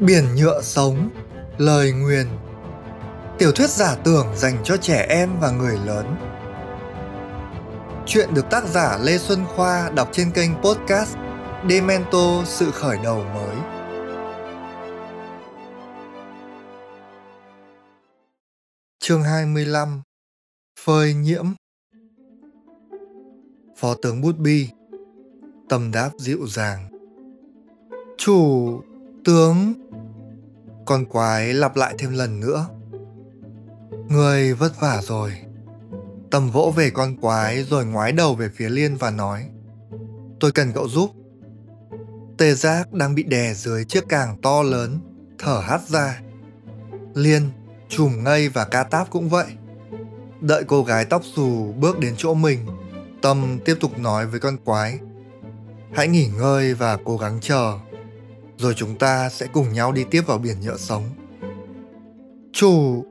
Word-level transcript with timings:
Biển 0.00 0.24
nhựa 0.36 0.60
sống, 0.62 1.10
lời 1.58 1.92
nguyền. 1.92 2.26
Tiểu 3.38 3.52
thuyết 3.52 3.70
giả 3.70 3.96
tưởng 4.04 4.26
dành 4.36 4.56
cho 4.64 4.76
trẻ 4.76 5.06
em 5.08 5.30
và 5.40 5.50
người 5.50 5.78
lớn. 5.86 6.16
Chuyện 8.06 8.34
được 8.34 8.50
tác 8.50 8.64
giả 8.68 8.98
Lê 9.02 9.18
Xuân 9.18 9.44
Khoa 9.44 9.90
đọc 9.90 10.08
trên 10.12 10.30
kênh 10.30 10.50
podcast 10.54 11.16
Demento 11.70 12.44
Sự 12.44 12.70
Khởi 12.70 12.98
Đầu 13.04 13.24
Mới. 13.34 13.56
Chương 18.98 19.22
25 19.22 20.02
Phơi 20.80 21.14
nhiễm. 21.14 21.46
Phó 23.76 23.94
tướng 24.02 24.20
Bút 24.20 24.36
Bi 24.36 24.68
Tầm 25.68 25.90
đáp 25.90 26.10
dịu 26.18 26.46
dàng. 26.46 26.88
Chủ 28.18 28.80
tướng. 29.24 29.74
Con 30.86 31.04
quái 31.06 31.54
lặp 31.54 31.76
lại 31.76 31.94
thêm 31.98 32.12
lần 32.12 32.40
nữa. 32.40 32.66
Người 34.08 34.54
vất 34.54 34.80
vả 34.80 35.00
rồi. 35.02 35.32
Tầm 36.30 36.50
vỗ 36.50 36.72
về 36.76 36.90
con 36.90 37.16
quái 37.16 37.64
rồi 37.64 37.86
ngoái 37.86 38.12
đầu 38.12 38.34
về 38.34 38.48
phía 38.54 38.68
liên 38.68 38.96
và 38.96 39.10
nói, 39.10 39.46
tôi 40.40 40.52
cần 40.52 40.72
cậu 40.74 40.88
giúp. 40.88 41.10
Tê 42.38 42.54
giác 42.54 42.92
đang 42.92 43.14
bị 43.14 43.22
đè 43.22 43.54
dưới 43.54 43.84
chiếc 43.84 44.08
càng 44.08 44.36
to 44.42 44.62
lớn, 44.62 44.98
thở 45.38 45.60
hắt 45.64 45.88
ra. 45.88 46.20
Liên 47.14 47.50
chùm 47.88 48.24
ngây 48.24 48.48
và 48.48 48.64
ca 48.64 48.82
táp 48.82 49.10
cũng 49.10 49.28
vậy. 49.28 49.46
Đợi 50.40 50.64
cô 50.66 50.82
gái 50.82 51.04
tóc 51.04 51.22
xù 51.34 51.72
bước 51.72 51.98
đến 51.98 52.14
chỗ 52.16 52.34
mình, 52.34 52.66
tâm 53.22 53.58
tiếp 53.64 53.74
tục 53.80 53.98
nói 53.98 54.26
với 54.26 54.40
con 54.40 54.56
quái, 54.64 54.98
hãy 55.92 56.08
nghỉ 56.08 56.28
ngơi 56.38 56.74
và 56.74 56.98
cố 57.04 57.16
gắng 57.16 57.38
chờ 57.40 57.78
rồi 58.60 58.74
chúng 58.76 58.98
ta 58.98 59.28
sẽ 59.28 59.46
cùng 59.52 59.72
nhau 59.72 59.92
đi 59.92 60.04
tiếp 60.10 60.22
vào 60.26 60.38
biển 60.38 60.56
nhựa 60.60 60.76
sống. 60.76 61.04
Chủ, 62.52 63.04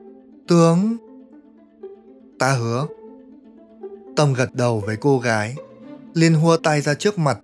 tướng... 0.48 0.96
Ta 2.38 2.52
hứa. 2.52 2.86
Tâm 4.16 4.32
gật 4.32 4.54
đầu 4.54 4.82
với 4.86 4.96
cô 4.96 5.18
gái. 5.18 5.54
Liên 6.14 6.34
hua 6.34 6.56
tay 6.56 6.80
ra 6.80 6.94
trước 6.94 7.18
mặt. 7.18 7.38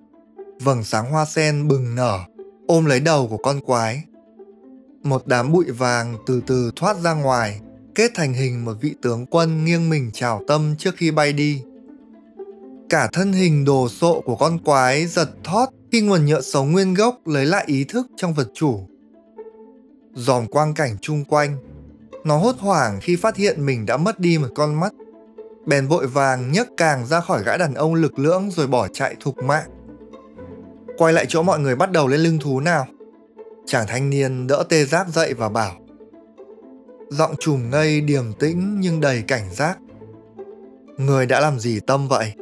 Vầng 0.61 0.85
sáng 0.85 1.11
hoa 1.11 1.25
sen 1.25 1.69
bừng 1.69 1.95
nở, 1.95 2.19
ôm 2.67 2.85
lấy 2.85 3.01
đầu 3.01 3.29
của 3.29 3.37
con 3.37 3.61
quái. 3.61 4.05
Một 5.03 5.27
đám 5.27 5.53
bụi 5.53 5.65
vàng 5.65 6.17
từ 6.27 6.41
từ 6.47 6.71
thoát 6.77 6.97
ra 6.97 7.15
ngoài, 7.15 7.61
kết 7.95 8.11
thành 8.15 8.35
hình 8.35 8.65
một 8.65 8.73
vị 8.81 8.95
tướng 9.03 9.27
quân 9.27 9.65
nghiêng 9.65 9.91
mình 9.91 10.11
chào 10.13 10.43
tâm 10.49 10.75
trước 10.79 10.95
khi 10.97 11.11
bay 11.11 11.33
đi. 11.33 11.63
Cả 12.89 13.09
thân 13.13 13.33
hình 13.33 13.65
đồ 13.65 13.89
sộ 13.89 14.21
của 14.21 14.37
con 14.37 14.59
quái 14.59 15.07
giật 15.07 15.31
thót 15.45 15.67
khi 15.97 16.03
nguồn 16.03 16.27
nhựa 16.27 16.41
sống 16.41 16.73
nguyên 16.73 16.95
gốc 16.95 17.27
lấy 17.27 17.47
lại 17.47 17.65
ý 17.67 17.85
thức 17.85 18.07
trong 18.17 18.35
vật 18.35 18.49
chủ. 18.55 18.81
Dòm 20.15 20.47
quang 20.47 20.75
cảnh 20.75 20.97
chung 21.01 21.25
quanh, 21.25 21.57
nó 22.25 22.37
hốt 22.37 22.57
hoảng 22.59 22.99
khi 23.03 23.17
phát 23.17 23.37
hiện 23.37 23.67
mình 23.67 23.87
đã 23.87 23.97
mất 23.97 24.21
đi 24.21 24.39
một 24.39 24.49
con 24.55 24.81
mắt. 24.81 24.93
Bèn 25.67 25.87
vội 25.87 26.07
vàng 26.07 26.53
nhấc 26.53 26.69
càng 26.77 27.07
ra 27.07 27.21
khỏi 27.21 27.43
gã 27.45 27.57
đàn 27.57 27.75
ông 27.75 27.95
lực 27.95 28.19
lưỡng 28.19 28.51
rồi 28.51 28.67
bỏ 28.67 28.89
chạy 28.89 29.17
thục 29.21 29.43
mạng. 29.43 29.71
Quay 30.99 31.13
lại 31.13 31.27
chỗ 31.29 31.43
mọi 31.43 31.59
người 31.59 31.77
bắt 31.77 31.93
đầu 31.93 32.09
lên 32.09 32.21
lưng 32.21 32.39
thú 32.39 32.61
nào. 32.61 32.87
Chàng 33.67 33.87
thanh 33.87 34.11
niên 34.11 34.47
đỡ 34.47 34.65
tê 34.69 34.85
giác 34.85 35.09
dậy 35.09 35.35
và 35.35 35.49
bảo. 35.49 35.73
Giọng 37.09 37.35
trùm 37.41 37.71
ngây 37.71 38.01
điềm 38.01 38.33
tĩnh 38.33 38.81
nhưng 38.81 39.01
đầy 39.01 39.23
cảnh 39.23 39.55
giác. 39.55 39.79
Người 40.99 41.27
đã 41.27 41.41
làm 41.41 41.59
gì 41.59 41.81
tâm 41.81 42.09
vậy? 42.09 42.33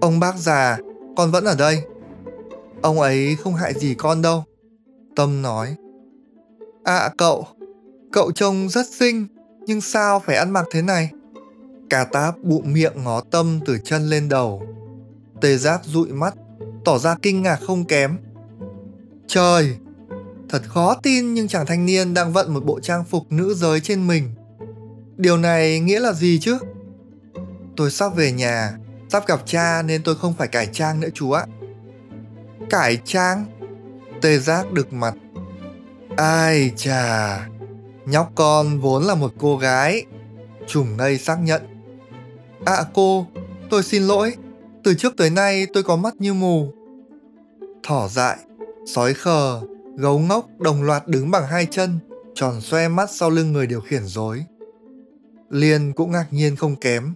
Ông 0.00 0.20
bác 0.20 0.36
già, 0.36 0.78
con 1.16 1.30
vẫn 1.30 1.44
ở 1.44 1.54
đây. 1.58 1.82
Ông 2.84 3.00
ấy 3.00 3.36
không 3.36 3.54
hại 3.54 3.74
gì 3.74 3.94
con 3.94 4.22
đâu. 4.22 4.44
Tâm 5.16 5.42
nói. 5.42 5.76
À 6.84 7.10
cậu, 7.18 7.46
cậu 8.12 8.32
trông 8.32 8.68
rất 8.68 8.86
xinh, 8.86 9.26
nhưng 9.66 9.80
sao 9.80 10.20
phải 10.20 10.36
ăn 10.36 10.50
mặc 10.50 10.64
thế 10.70 10.82
này? 10.82 11.10
Cà 11.90 12.04
táp 12.04 12.38
bụng 12.42 12.72
miệng 12.72 13.04
ngó 13.04 13.20
tâm 13.20 13.60
từ 13.66 13.78
chân 13.84 14.10
lên 14.10 14.28
đầu. 14.28 14.62
Tê 15.40 15.56
giác 15.56 15.80
dụi 15.84 16.08
mắt, 16.08 16.34
tỏ 16.84 16.98
ra 16.98 17.16
kinh 17.22 17.42
ngạc 17.42 17.60
không 17.66 17.84
kém. 17.84 18.18
Trời, 19.26 19.76
thật 20.48 20.62
khó 20.66 20.94
tin 20.94 21.34
nhưng 21.34 21.48
chàng 21.48 21.66
thanh 21.66 21.86
niên 21.86 22.14
đang 22.14 22.32
vận 22.32 22.54
một 22.54 22.64
bộ 22.64 22.80
trang 22.80 23.04
phục 23.04 23.32
nữ 23.32 23.54
giới 23.54 23.80
trên 23.80 24.06
mình. 24.06 24.34
Điều 25.16 25.36
này 25.36 25.80
nghĩa 25.80 26.00
là 26.00 26.12
gì 26.12 26.38
chứ? 26.38 26.58
Tôi 27.76 27.90
sắp 27.90 28.16
về 28.16 28.32
nhà, 28.32 28.78
sắp 29.08 29.26
gặp 29.26 29.40
cha 29.46 29.82
nên 29.82 30.02
tôi 30.02 30.14
không 30.14 30.34
phải 30.38 30.48
cải 30.48 30.68
trang 30.72 31.00
nữa 31.00 31.08
chú 31.14 31.30
ạ 31.30 31.46
cải 32.70 32.98
trang, 33.04 33.44
tê 34.22 34.38
giác 34.38 34.72
được 34.72 34.92
mặt. 34.92 35.14
Ai 36.16 36.72
chà, 36.76 37.48
nhóc 38.06 38.32
con 38.34 38.80
vốn 38.80 39.04
là 39.04 39.14
một 39.14 39.32
cô 39.38 39.56
gái, 39.56 40.04
trùng 40.66 40.96
ngây 40.96 41.18
xác 41.18 41.36
nhận. 41.36 41.62
À 42.64 42.84
cô, 42.94 43.26
tôi 43.70 43.82
xin 43.82 44.02
lỗi, 44.02 44.34
từ 44.84 44.94
trước 44.94 45.16
tới 45.16 45.30
nay 45.30 45.66
tôi 45.72 45.82
có 45.82 45.96
mắt 45.96 46.14
như 46.18 46.34
mù. 46.34 46.72
Thỏ 47.82 48.08
dại, 48.08 48.36
sói 48.86 49.14
khờ, 49.14 49.60
gấu 49.96 50.18
ngốc 50.18 50.46
đồng 50.58 50.82
loạt 50.82 51.08
đứng 51.08 51.30
bằng 51.30 51.46
hai 51.46 51.66
chân, 51.70 51.98
tròn 52.34 52.60
xoe 52.60 52.88
mắt 52.88 53.10
sau 53.10 53.30
lưng 53.30 53.52
người 53.52 53.66
điều 53.66 53.80
khiển 53.80 54.04
dối 54.04 54.44
liên 55.54 55.92
cũng 55.92 56.12
ngạc 56.12 56.26
nhiên 56.30 56.56
không 56.56 56.76
kém. 56.76 57.14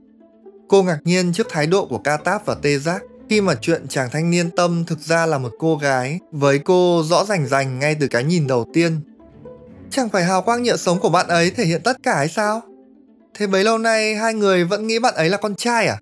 Cô 0.68 0.82
ngạc 0.82 0.98
nhiên 1.04 1.32
trước 1.32 1.46
thái 1.50 1.66
độ 1.66 1.86
của 1.86 1.98
ca 1.98 2.16
táp 2.16 2.46
và 2.46 2.54
tê 2.54 2.78
giác 2.78 3.02
khi 3.30 3.40
mà 3.40 3.54
chuyện 3.60 3.88
chàng 3.88 4.10
thanh 4.10 4.30
niên 4.30 4.50
tâm 4.50 4.84
thực 4.86 4.98
ra 4.98 5.26
là 5.26 5.38
một 5.38 5.52
cô 5.58 5.76
gái, 5.76 6.20
với 6.32 6.58
cô 6.58 7.02
rõ 7.04 7.24
rành 7.24 7.46
rành 7.46 7.78
ngay 7.78 7.96
từ 8.00 8.08
cái 8.08 8.24
nhìn 8.24 8.46
đầu 8.46 8.66
tiên 8.72 9.00
chẳng 9.90 10.08
phải 10.08 10.24
hào 10.24 10.42
quang 10.42 10.62
nhựa 10.62 10.76
sống 10.76 11.00
của 11.00 11.10
bạn 11.10 11.28
ấy 11.28 11.50
thể 11.50 11.64
hiện 11.64 11.80
tất 11.84 11.96
cả 12.02 12.16
hay 12.16 12.28
sao? 12.28 12.62
Thế 13.34 13.46
bấy 13.46 13.64
lâu 13.64 13.78
nay 13.78 14.14
hai 14.14 14.34
người 14.34 14.64
vẫn 14.64 14.86
nghĩ 14.86 14.98
bạn 14.98 15.14
ấy 15.14 15.28
là 15.28 15.36
con 15.36 15.54
trai 15.54 15.86
à? 15.86 15.98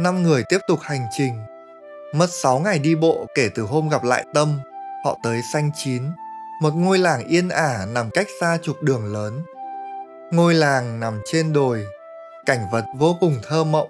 Năm 0.00 0.22
người 0.22 0.42
tiếp 0.48 0.58
tục 0.68 0.78
hành 0.82 1.06
trình. 1.16 1.34
Mất 2.14 2.30
6 2.30 2.58
ngày 2.58 2.78
đi 2.78 2.94
bộ 2.94 3.26
kể 3.34 3.48
từ 3.54 3.62
hôm 3.62 3.88
gặp 3.88 4.04
lại 4.04 4.24
tâm, 4.34 4.58
họ 5.04 5.18
tới 5.22 5.40
xanh 5.52 5.70
chín, 5.84 6.02
một 6.60 6.74
ngôi 6.74 6.98
làng 6.98 7.26
yên 7.28 7.48
ả 7.48 7.86
nằm 7.92 8.10
cách 8.10 8.26
xa 8.40 8.58
trục 8.62 8.82
đường 8.82 9.12
lớn. 9.12 9.42
Ngôi 10.30 10.54
làng 10.54 11.00
nằm 11.00 11.20
trên 11.32 11.52
đồi 11.52 11.86
cảnh 12.46 12.66
vật 12.72 12.84
vô 12.94 13.16
cùng 13.20 13.38
thơ 13.48 13.64
mộng. 13.64 13.88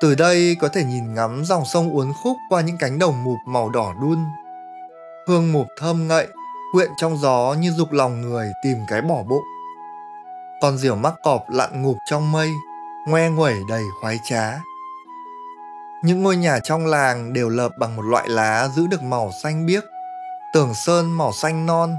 Từ 0.00 0.14
đây 0.14 0.56
có 0.60 0.68
thể 0.68 0.84
nhìn 0.84 1.14
ngắm 1.14 1.44
dòng 1.44 1.64
sông 1.64 1.90
uốn 1.90 2.12
khúc 2.22 2.36
qua 2.48 2.60
những 2.60 2.78
cánh 2.78 2.98
đồng 2.98 3.24
mụp 3.24 3.38
màu 3.46 3.68
đỏ 3.68 3.94
đun. 4.00 4.18
Hương 5.26 5.52
mụp 5.52 5.66
thơm 5.80 6.08
ngậy, 6.08 6.26
quyện 6.72 6.90
trong 6.96 7.16
gió 7.16 7.54
như 7.58 7.70
dục 7.70 7.92
lòng 7.92 8.20
người 8.20 8.52
tìm 8.62 8.78
cái 8.88 9.02
bỏ 9.02 9.22
bụng. 9.22 9.44
Con 10.60 10.78
diều 10.78 10.96
mắc 10.96 11.14
cọp 11.22 11.50
lặn 11.50 11.82
ngụp 11.82 11.96
trong 12.10 12.32
mây, 12.32 12.50
ngoe 13.08 13.28
nguẩy 13.28 13.54
đầy 13.68 13.82
khoái 14.00 14.18
trá. 14.24 14.58
Những 16.02 16.22
ngôi 16.22 16.36
nhà 16.36 16.58
trong 16.58 16.86
làng 16.86 17.32
đều 17.32 17.48
lợp 17.48 17.72
bằng 17.78 17.96
một 17.96 18.02
loại 18.02 18.28
lá 18.28 18.68
giữ 18.76 18.86
được 18.86 19.02
màu 19.02 19.30
xanh 19.42 19.66
biếc, 19.66 19.84
tường 20.54 20.74
sơn 20.74 21.12
màu 21.12 21.32
xanh 21.32 21.66
non, 21.66 21.96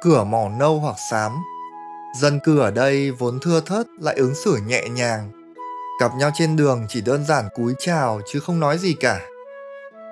cửa 0.00 0.24
màu 0.24 0.48
nâu 0.48 0.80
hoặc 0.80 0.96
xám, 1.10 1.32
Dân 2.14 2.40
cư 2.40 2.58
ở 2.58 2.70
đây 2.70 3.10
vốn 3.10 3.38
thưa 3.42 3.60
thớt 3.60 3.86
lại 4.00 4.14
ứng 4.16 4.34
xử 4.34 4.58
nhẹ 4.66 4.88
nhàng. 4.88 5.30
Gặp 6.00 6.10
nhau 6.18 6.30
trên 6.34 6.56
đường 6.56 6.86
chỉ 6.88 7.00
đơn 7.00 7.24
giản 7.24 7.48
cúi 7.54 7.74
chào 7.78 8.20
chứ 8.32 8.40
không 8.40 8.60
nói 8.60 8.78
gì 8.78 8.94
cả. 9.00 9.20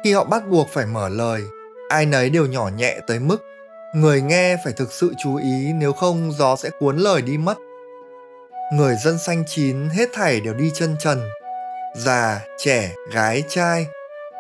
Khi 0.04 0.12
họ 0.12 0.24
bắt 0.24 0.48
buộc 0.50 0.68
phải 0.68 0.86
mở 0.86 1.08
lời, 1.08 1.42
ai 1.88 2.06
nấy 2.06 2.30
đều 2.30 2.46
nhỏ 2.46 2.70
nhẹ 2.76 3.00
tới 3.06 3.18
mức 3.18 3.42
người 3.96 4.20
nghe 4.20 4.56
phải 4.64 4.72
thực 4.72 4.92
sự 4.92 5.14
chú 5.18 5.36
ý 5.36 5.72
nếu 5.72 5.92
không 5.92 6.32
gió 6.32 6.56
sẽ 6.56 6.70
cuốn 6.78 6.96
lời 6.96 7.22
đi 7.22 7.38
mất. 7.38 7.58
Người 8.72 8.96
dân 9.04 9.18
xanh 9.18 9.44
chín 9.46 9.88
hết 9.88 10.08
thảy 10.12 10.40
đều 10.40 10.54
đi 10.54 10.70
chân 10.74 10.96
trần. 11.00 11.22
Già, 11.96 12.40
trẻ, 12.58 12.94
gái, 13.12 13.42
trai, 13.48 13.86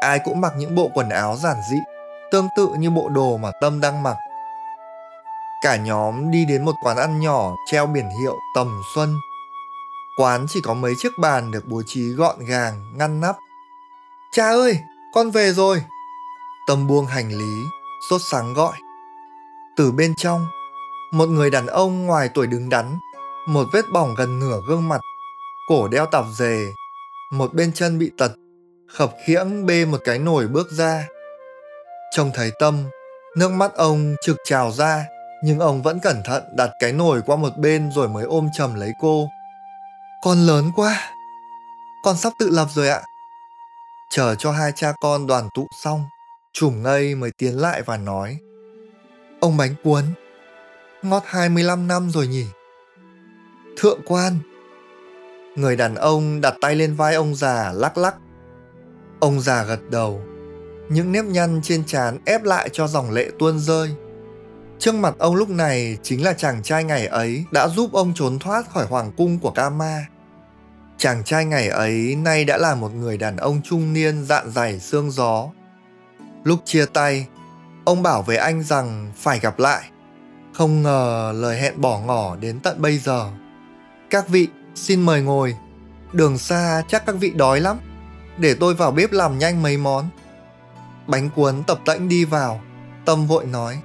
ai 0.00 0.18
cũng 0.24 0.40
mặc 0.40 0.52
những 0.58 0.74
bộ 0.74 0.90
quần 0.94 1.08
áo 1.08 1.36
giản 1.36 1.56
dị, 1.70 1.76
tương 2.30 2.48
tự 2.56 2.68
như 2.78 2.90
bộ 2.90 3.08
đồ 3.08 3.36
mà 3.36 3.50
Tâm 3.60 3.80
đang 3.80 4.02
mặc. 4.02 4.16
Cả 5.60 5.76
nhóm 5.76 6.30
đi 6.30 6.44
đến 6.44 6.64
một 6.64 6.74
quán 6.82 6.96
ăn 6.96 7.20
nhỏ 7.20 7.56
treo 7.66 7.86
biển 7.86 8.08
hiệu 8.20 8.38
tầm 8.54 8.82
xuân. 8.94 9.16
Quán 10.18 10.46
chỉ 10.48 10.60
có 10.60 10.74
mấy 10.74 10.94
chiếc 10.98 11.12
bàn 11.18 11.50
được 11.50 11.66
bố 11.66 11.82
trí 11.86 12.08
gọn 12.08 12.44
gàng, 12.44 12.92
ngăn 12.98 13.20
nắp. 13.20 13.36
Cha 14.32 14.48
ơi, 14.48 14.78
con 15.14 15.30
về 15.30 15.52
rồi. 15.52 15.82
Tâm 16.68 16.86
buông 16.86 17.06
hành 17.06 17.28
lý, 17.38 17.62
sốt 18.10 18.20
sáng 18.24 18.54
gọi. 18.54 18.72
Từ 19.76 19.92
bên 19.92 20.14
trong, 20.16 20.46
một 21.12 21.28
người 21.28 21.50
đàn 21.50 21.66
ông 21.66 22.06
ngoài 22.06 22.28
tuổi 22.34 22.46
đứng 22.46 22.68
đắn, 22.68 22.98
một 23.46 23.64
vết 23.72 23.84
bỏng 23.92 24.14
gần 24.18 24.40
nửa 24.40 24.60
gương 24.68 24.88
mặt, 24.88 25.00
cổ 25.68 25.88
đeo 25.88 26.06
tạp 26.06 26.24
dề, 26.32 26.74
một 27.30 27.54
bên 27.54 27.72
chân 27.72 27.98
bị 27.98 28.10
tật, 28.18 28.32
khập 28.88 29.12
khiễng 29.26 29.66
bê 29.66 29.84
một 29.84 29.98
cái 30.04 30.18
nồi 30.18 30.46
bước 30.46 30.70
ra. 30.70 31.06
Trông 32.16 32.30
thấy 32.34 32.50
Tâm, 32.58 32.84
nước 33.36 33.52
mắt 33.52 33.74
ông 33.74 34.14
trực 34.22 34.36
trào 34.44 34.72
ra 34.72 35.04
nhưng 35.46 35.58
ông 35.58 35.82
vẫn 35.82 36.00
cẩn 36.00 36.22
thận 36.24 36.42
đặt 36.56 36.70
cái 36.80 36.92
nồi 36.92 37.22
qua 37.26 37.36
một 37.36 37.58
bên 37.58 37.90
rồi 37.92 38.08
mới 38.08 38.24
ôm 38.24 38.48
chầm 38.52 38.74
lấy 38.74 38.92
cô. 39.00 39.28
Con 40.22 40.38
lớn 40.38 40.70
quá. 40.76 41.10
Con 42.04 42.16
sắp 42.16 42.32
tự 42.38 42.50
lập 42.50 42.68
rồi 42.74 42.88
ạ. 42.88 43.02
Chờ 44.10 44.34
cho 44.34 44.52
hai 44.52 44.72
cha 44.72 44.92
con 45.00 45.26
đoàn 45.26 45.48
tụ 45.54 45.66
xong, 45.82 46.04
chùm 46.52 46.82
ngây 46.82 47.14
mới 47.14 47.30
tiến 47.38 47.60
lại 47.60 47.82
và 47.82 47.96
nói 47.96 48.38
Ông 49.40 49.56
bánh 49.56 49.74
cuốn, 49.84 50.04
ngót 51.02 51.22
25 51.26 51.88
năm 51.88 52.10
rồi 52.10 52.26
nhỉ? 52.28 52.46
Thượng 53.76 54.00
quan, 54.06 54.38
người 55.56 55.76
đàn 55.76 55.94
ông 55.94 56.40
đặt 56.40 56.54
tay 56.60 56.74
lên 56.74 56.94
vai 56.94 57.14
ông 57.14 57.34
già 57.34 57.72
lắc 57.72 57.98
lắc. 57.98 58.14
Ông 59.20 59.40
già 59.40 59.64
gật 59.64 59.80
đầu, 59.90 60.22
những 60.88 61.12
nếp 61.12 61.24
nhăn 61.24 61.60
trên 61.62 61.84
trán 61.84 62.18
ép 62.24 62.42
lại 62.42 62.68
cho 62.72 62.86
dòng 62.86 63.10
lệ 63.10 63.30
tuôn 63.38 63.58
rơi. 63.58 63.96
Trước 64.78 64.94
mặt 64.94 65.14
ông 65.18 65.34
lúc 65.34 65.48
này 65.48 65.98
chính 66.02 66.24
là 66.24 66.32
chàng 66.32 66.62
trai 66.62 66.84
ngày 66.84 67.06
ấy 67.06 67.44
đã 67.50 67.68
giúp 67.68 67.92
ông 67.92 68.12
trốn 68.14 68.38
thoát 68.38 68.70
khỏi 68.70 68.86
hoàng 68.86 69.12
cung 69.16 69.38
của 69.38 69.50
Kama. 69.50 70.06
Chàng 70.98 71.24
trai 71.24 71.44
ngày 71.44 71.68
ấy 71.68 72.16
nay 72.18 72.44
đã 72.44 72.58
là 72.58 72.74
một 72.74 72.92
người 72.94 73.18
đàn 73.18 73.36
ông 73.36 73.60
trung 73.64 73.92
niên 73.92 74.24
dạn 74.24 74.50
dày 74.50 74.80
xương 74.80 75.10
gió. 75.10 75.48
Lúc 76.44 76.60
chia 76.64 76.86
tay, 76.86 77.26
ông 77.84 78.02
bảo 78.02 78.22
với 78.22 78.36
anh 78.36 78.62
rằng 78.62 79.12
phải 79.16 79.38
gặp 79.38 79.58
lại. 79.58 79.90
Không 80.54 80.82
ngờ 80.82 81.32
lời 81.34 81.60
hẹn 81.60 81.80
bỏ 81.80 81.98
ngỏ 81.98 82.36
đến 82.36 82.60
tận 82.60 82.82
bây 82.82 82.98
giờ. 82.98 83.30
Các 84.10 84.28
vị, 84.28 84.48
xin 84.74 85.02
mời 85.02 85.22
ngồi. 85.22 85.56
Đường 86.12 86.38
xa 86.38 86.82
chắc 86.88 87.06
các 87.06 87.16
vị 87.20 87.30
đói 87.30 87.60
lắm. 87.60 87.78
Để 88.38 88.54
tôi 88.54 88.74
vào 88.74 88.90
bếp 88.90 89.12
làm 89.12 89.38
nhanh 89.38 89.62
mấy 89.62 89.76
món. 89.76 90.08
Bánh 91.06 91.30
cuốn 91.30 91.62
tập 91.62 91.80
tễnh 91.84 92.08
đi 92.08 92.24
vào. 92.24 92.60
Tâm 93.04 93.26
vội 93.26 93.46
nói. 93.46 93.78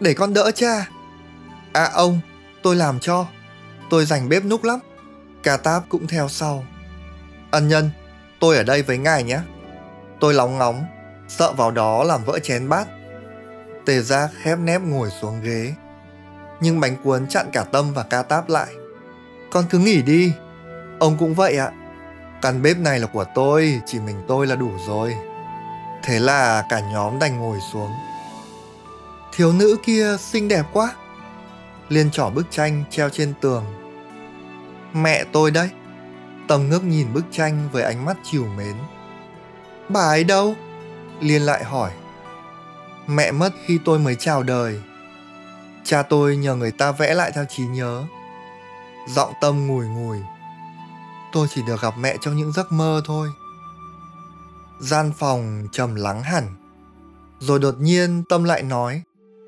Để 0.00 0.14
con 0.14 0.34
đỡ 0.34 0.50
cha. 0.54 0.88
À 1.72 1.90
ông, 1.94 2.20
tôi 2.62 2.76
làm 2.76 3.00
cho. 3.00 3.26
Tôi 3.90 4.04
dành 4.04 4.28
bếp 4.28 4.44
núc 4.44 4.64
lắm. 4.64 4.78
Ca 5.42 5.56
táp 5.56 5.82
cũng 5.88 6.06
theo 6.06 6.28
sau. 6.28 6.64
Ân 7.50 7.68
nhân, 7.68 7.90
tôi 8.40 8.56
ở 8.56 8.62
đây 8.62 8.82
với 8.82 8.98
ngài 8.98 9.22
nhé. 9.22 9.38
Tôi 10.20 10.34
lóng 10.34 10.58
ngóng, 10.58 10.84
sợ 11.28 11.52
vào 11.52 11.70
đó 11.70 12.04
làm 12.04 12.24
vỡ 12.24 12.38
chén 12.38 12.68
bát. 12.68 12.88
Tề 13.86 14.00
gia 14.00 14.28
khép 14.42 14.58
nép 14.58 14.82
ngồi 14.82 15.10
xuống 15.20 15.42
ghế. 15.42 15.74
Nhưng 16.60 16.80
bánh 16.80 16.96
cuốn 17.04 17.26
chặn 17.26 17.46
cả 17.52 17.64
tâm 17.64 17.92
và 17.94 18.02
ca 18.02 18.22
táp 18.22 18.48
lại. 18.48 18.74
Con 19.50 19.64
cứ 19.70 19.78
nghỉ 19.78 20.02
đi. 20.02 20.32
Ông 20.98 21.16
cũng 21.18 21.34
vậy 21.34 21.56
ạ. 21.56 21.70
Căn 22.42 22.62
bếp 22.62 22.78
này 22.78 22.98
là 23.00 23.06
của 23.06 23.24
tôi, 23.34 23.80
chỉ 23.86 24.00
mình 24.00 24.24
tôi 24.28 24.46
là 24.46 24.56
đủ 24.56 24.70
rồi. 24.86 25.14
Thế 26.02 26.20
là 26.20 26.64
cả 26.68 26.80
nhóm 26.80 27.18
đành 27.18 27.38
ngồi 27.38 27.58
xuống. 27.72 27.90
Thiếu 29.36 29.52
nữ 29.52 29.76
kia 29.82 30.16
xinh 30.18 30.48
đẹp 30.48 30.66
quá. 30.72 30.94
Liên 31.88 32.10
trỏ 32.10 32.30
bức 32.30 32.46
tranh 32.50 32.84
treo 32.90 33.08
trên 33.08 33.34
tường 33.40 33.64
Mẹ 34.92 35.24
tôi 35.32 35.50
đấy. 35.50 35.70
Tâm 36.48 36.68
ngước 36.68 36.84
nhìn 36.84 37.12
bức 37.14 37.24
tranh 37.30 37.68
với 37.72 37.82
ánh 37.82 38.04
mắt 38.04 38.16
chiều 38.22 38.46
mến. 38.56 38.74
Bà 39.88 40.00
ấy 40.00 40.24
đâu? 40.24 40.54
Liên 41.20 41.42
lại 41.42 41.64
hỏi. 41.64 41.90
Mẹ 43.06 43.32
mất 43.32 43.50
khi 43.66 43.78
tôi 43.84 43.98
mới 43.98 44.14
chào 44.14 44.42
đời. 44.42 44.80
Cha 45.84 46.02
tôi 46.02 46.36
nhờ 46.36 46.54
người 46.54 46.70
ta 46.70 46.92
vẽ 46.92 47.14
lại 47.14 47.32
theo 47.34 47.44
trí 47.48 47.62
nhớ. 47.66 48.04
Giọng 49.08 49.32
tâm 49.40 49.66
ngùi 49.66 49.86
ngùi. 49.86 50.18
Tôi 51.32 51.46
chỉ 51.54 51.62
được 51.66 51.80
gặp 51.82 51.94
mẹ 51.98 52.16
trong 52.20 52.36
những 52.36 52.52
giấc 52.52 52.72
mơ 52.72 53.02
thôi. 53.04 53.28
Gian 54.80 55.12
phòng 55.18 55.68
trầm 55.72 55.94
lắng 55.94 56.22
hẳn. 56.22 56.56
Rồi 57.38 57.58
đột 57.58 57.74
nhiên 57.80 58.24
Tâm 58.28 58.44
lại 58.44 58.62
nói, 58.62 59.02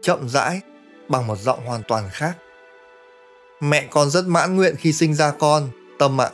chậm 0.06 0.28
rãi, 0.28 0.60
bằng 1.08 1.26
một 1.26 1.38
giọng 1.38 1.66
hoàn 1.66 1.82
toàn 1.88 2.08
khác. 2.12 2.36
Mẹ 3.60 3.88
con 3.90 4.10
rất 4.10 4.26
mãn 4.26 4.56
nguyện 4.56 4.74
khi 4.78 4.92
sinh 4.92 5.14
ra 5.14 5.30
con, 5.30 5.68
Tâm 5.98 6.20
ạ. 6.20 6.30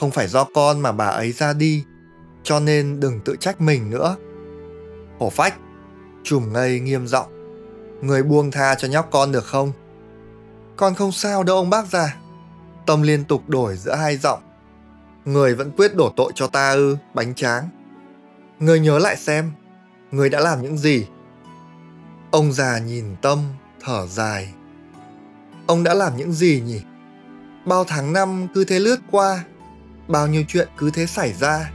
Không 0.00 0.10
phải 0.10 0.28
do 0.28 0.44
con 0.44 0.80
mà 0.80 0.92
bà 0.92 1.06
ấy 1.06 1.32
ra 1.32 1.52
đi, 1.52 1.84
cho 2.42 2.60
nên 2.60 3.00
đừng 3.00 3.20
tự 3.24 3.36
trách 3.40 3.60
mình 3.60 3.90
nữa. 3.90 4.16
Hổ 5.18 5.30
phách, 5.30 5.54
trùm 6.24 6.52
ngây 6.52 6.80
nghiêm 6.80 7.06
giọng. 7.06 7.26
Người 8.02 8.22
buông 8.22 8.50
tha 8.50 8.74
cho 8.74 8.88
nhóc 8.88 9.08
con 9.10 9.32
được 9.32 9.44
không? 9.44 9.72
Con 10.76 10.94
không 10.94 11.12
sao 11.12 11.42
đâu 11.42 11.56
ông 11.56 11.70
bác 11.70 11.86
già. 11.86 12.16
Tâm 12.86 13.02
liên 13.02 13.24
tục 13.24 13.48
đổi 13.48 13.76
giữa 13.76 13.94
hai 13.94 14.16
giọng. 14.16 14.40
Người 15.24 15.54
vẫn 15.54 15.70
quyết 15.76 15.96
đổ 15.96 16.12
tội 16.16 16.32
cho 16.34 16.46
ta 16.46 16.72
ư, 16.72 16.96
bánh 17.14 17.34
tráng. 17.34 17.68
Người 18.60 18.80
nhớ 18.80 18.98
lại 18.98 19.16
xem, 19.16 19.52
người 20.10 20.28
đã 20.28 20.40
làm 20.40 20.62
những 20.62 20.78
gì? 20.78 21.06
Ông 22.30 22.52
già 22.52 22.78
nhìn 22.78 23.16
Tâm, 23.22 23.38
thở 23.80 24.06
dài. 24.06 24.48
Ông 25.66 25.84
đã 25.84 25.94
làm 25.94 26.16
những 26.16 26.32
gì 26.32 26.62
nhỉ? 26.66 26.80
Bao 27.64 27.84
tháng 27.84 28.12
năm 28.12 28.46
cứ 28.54 28.64
thế 28.64 28.78
lướt 28.78 29.00
qua, 29.10 29.44
bao 30.08 30.26
nhiêu 30.26 30.44
chuyện 30.48 30.68
cứ 30.76 30.90
thế 30.90 31.06
xảy 31.06 31.32
ra. 31.32 31.70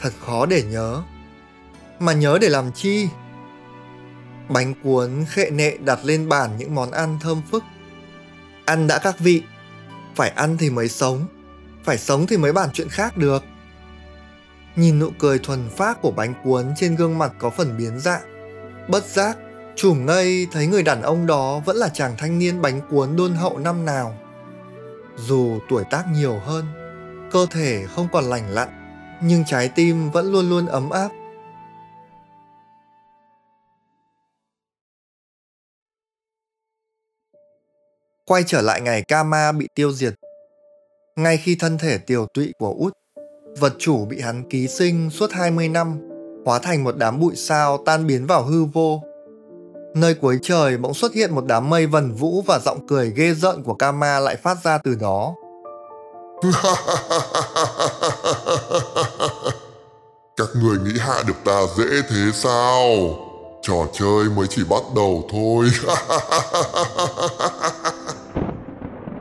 Thật 0.00 0.10
khó 0.26 0.46
để 0.46 0.62
nhớ. 0.62 1.02
Mà 1.98 2.12
nhớ 2.12 2.38
để 2.40 2.48
làm 2.48 2.72
chi? 2.72 3.08
Bánh 4.48 4.74
cuốn 4.82 5.24
khệ 5.28 5.50
nệ 5.50 5.76
đặt 5.76 5.98
lên 6.04 6.28
bàn 6.28 6.50
những 6.58 6.74
món 6.74 6.90
ăn 6.90 7.18
thơm 7.20 7.42
phức. 7.50 7.64
Ăn 8.64 8.86
đã 8.86 8.98
các 8.98 9.18
vị, 9.18 9.42
phải 10.14 10.30
ăn 10.30 10.56
thì 10.58 10.70
mới 10.70 10.88
sống, 10.88 11.26
phải 11.84 11.98
sống 11.98 12.26
thì 12.26 12.36
mới 12.36 12.52
bàn 12.52 12.68
chuyện 12.72 12.88
khác 12.88 13.16
được. 13.16 13.44
Nhìn 14.76 14.98
nụ 14.98 15.10
cười 15.18 15.38
thuần 15.38 15.68
phác 15.76 16.02
của 16.02 16.10
bánh 16.10 16.34
cuốn 16.44 16.66
trên 16.76 16.96
gương 16.96 17.18
mặt 17.18 17.32
có 17.38 17.50
phần 17.50 17.76
biến 17.76 18.00
dạng, 18.00 18.22
bất 18.88 19.04
giác 19.06 19.36
Chùm 19.76 20.06
ngây 20.06 20.46
thấy 20.52 20.66
người 20.66 20.82
đàn 20.82 21.02
ông 21.02 21.26
đó 21.26 21.62
vẫn 21.64 21.76
là 21.76 21.88
chàng 21.88 22.14
thanh 22.18 22.38
niên 22.38 22.62
bánh 22.62 22.80
cuốn 22.90 23.16
đôn 23.16 23.32
hậu 23.32 23.58
năm 23.58 23.84
nào. 23.84 24.14
Dù 25.16 25.58
tuổi 25.68 25.84
tác 25.90 26.04
nhiều 26.12 26.38
hơn, 26.38 26.64
cơ 27.32 27.46
thể 27.50 27.86
không 27.86 28.08
còn 28.12 28.24
lành 28.24 28.50
lặn, 28.50 28.68
nhưng 29.22 29.44
trái 29.46 29.70
tim 29.74 30.10
vẫn 30.10 30.32
luôn 30.32 30.50
luôn 30.50 30.66
ấm 30.66 30.90
áp. 30.90 31.08
Quay 38.26 38.42
trở 38.46 38.62
lại 38.62 38.80
ngày 38.80 39.02
Kama 39.08 39.52
bị 39.52 39.68
tiêu 39.74 39.92
diệt. 39.92 40.14
Ngay 41.16 41.36
khi 41.36 41.56
thân 41.60 41.78
thể 41.78 41.98
tiều 41.98 42.26
tụy 42.34 42.52
của 42.58 42.74
út, 42.78 42.92
vật 43.58 43.72
chủ 43.78 44.04
bị 44.04 44.20
hắn 44.20 44.48
ký 44.50 44.68
sinh 44.68 45.10
suốt 45.10 45.32
20 45.32 45.68
năm, 45.68 46.00
hóa 46.44 46.58
thành 46.58 46.84
một 46.84 46.96
đám 46.96 47.20
bụi 47.20 47.36
sao 47.36 47.78
tan 47.86 48.06
biến 48.06 48.26
vào 48.26 48.42
hư 48.42 48.64
vô 48.64 49.02
Nơi 49.96 50.14
cuối 50.14 50.38
trời 50.42 50.76
bỗng 50.76 50.94
xuất 50.94 51.14
hiện 51.14 51.34
một 51.34 51.44
đám 51.46 51.70
mây 51.70 51.86
vần 51.86 52.14
vũ 52.14 52.42
và 52.46 52.58
giọng 52.58 52.86
cười 52.86 53.12
ghê 53.16 53.34
rợn 53.34 53.62
của 53.62 53.74
Kama 53.74 54.20
lại 54.20 54.36
phát 54.36 54.58
ra 54.64 54.78
từ 54.78 54.94
đó. 54.94 55.34
Các 60.36 60.48
người 60.62 60.78
nghĩ 60.78 60.92
hạ 60.98 61.22
được 61.26 61.34
ta 61.44 61.60
dễ 61.76 62.02
thế 62.10 62.32
sao? 62.34 62.86
Trò 63.62 63.74
chơi 63.92 64.24
mới 64.36 64.46
chỉ 64.46 64.64
bắt 64.70 64.82
đầu 64.96 65.28
thôi. 65.30 65.66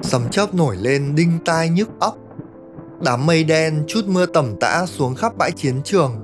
Sấm 0.02 0.30
chớp 0.32 0.54
nổi 0.54 0.78
lên 0.78 1.16
đinh 1.16 1.40
tai 1.46 1.70
nhức 1.70 1.90
óc. 2.00 2.16
Đám 3.02 3.26
mây 3.26 3.44
đen 3.44 3.84
chút 3.88 4.06
mưa 4.08 4.26
tầm 4.26 4.56
tã 4.60 4.86
xuống 4.86 5.16
khắp 5.16 5.38
bãi 5.38 5.52
chiến 5.52 5.82
trường. 5.84 6.16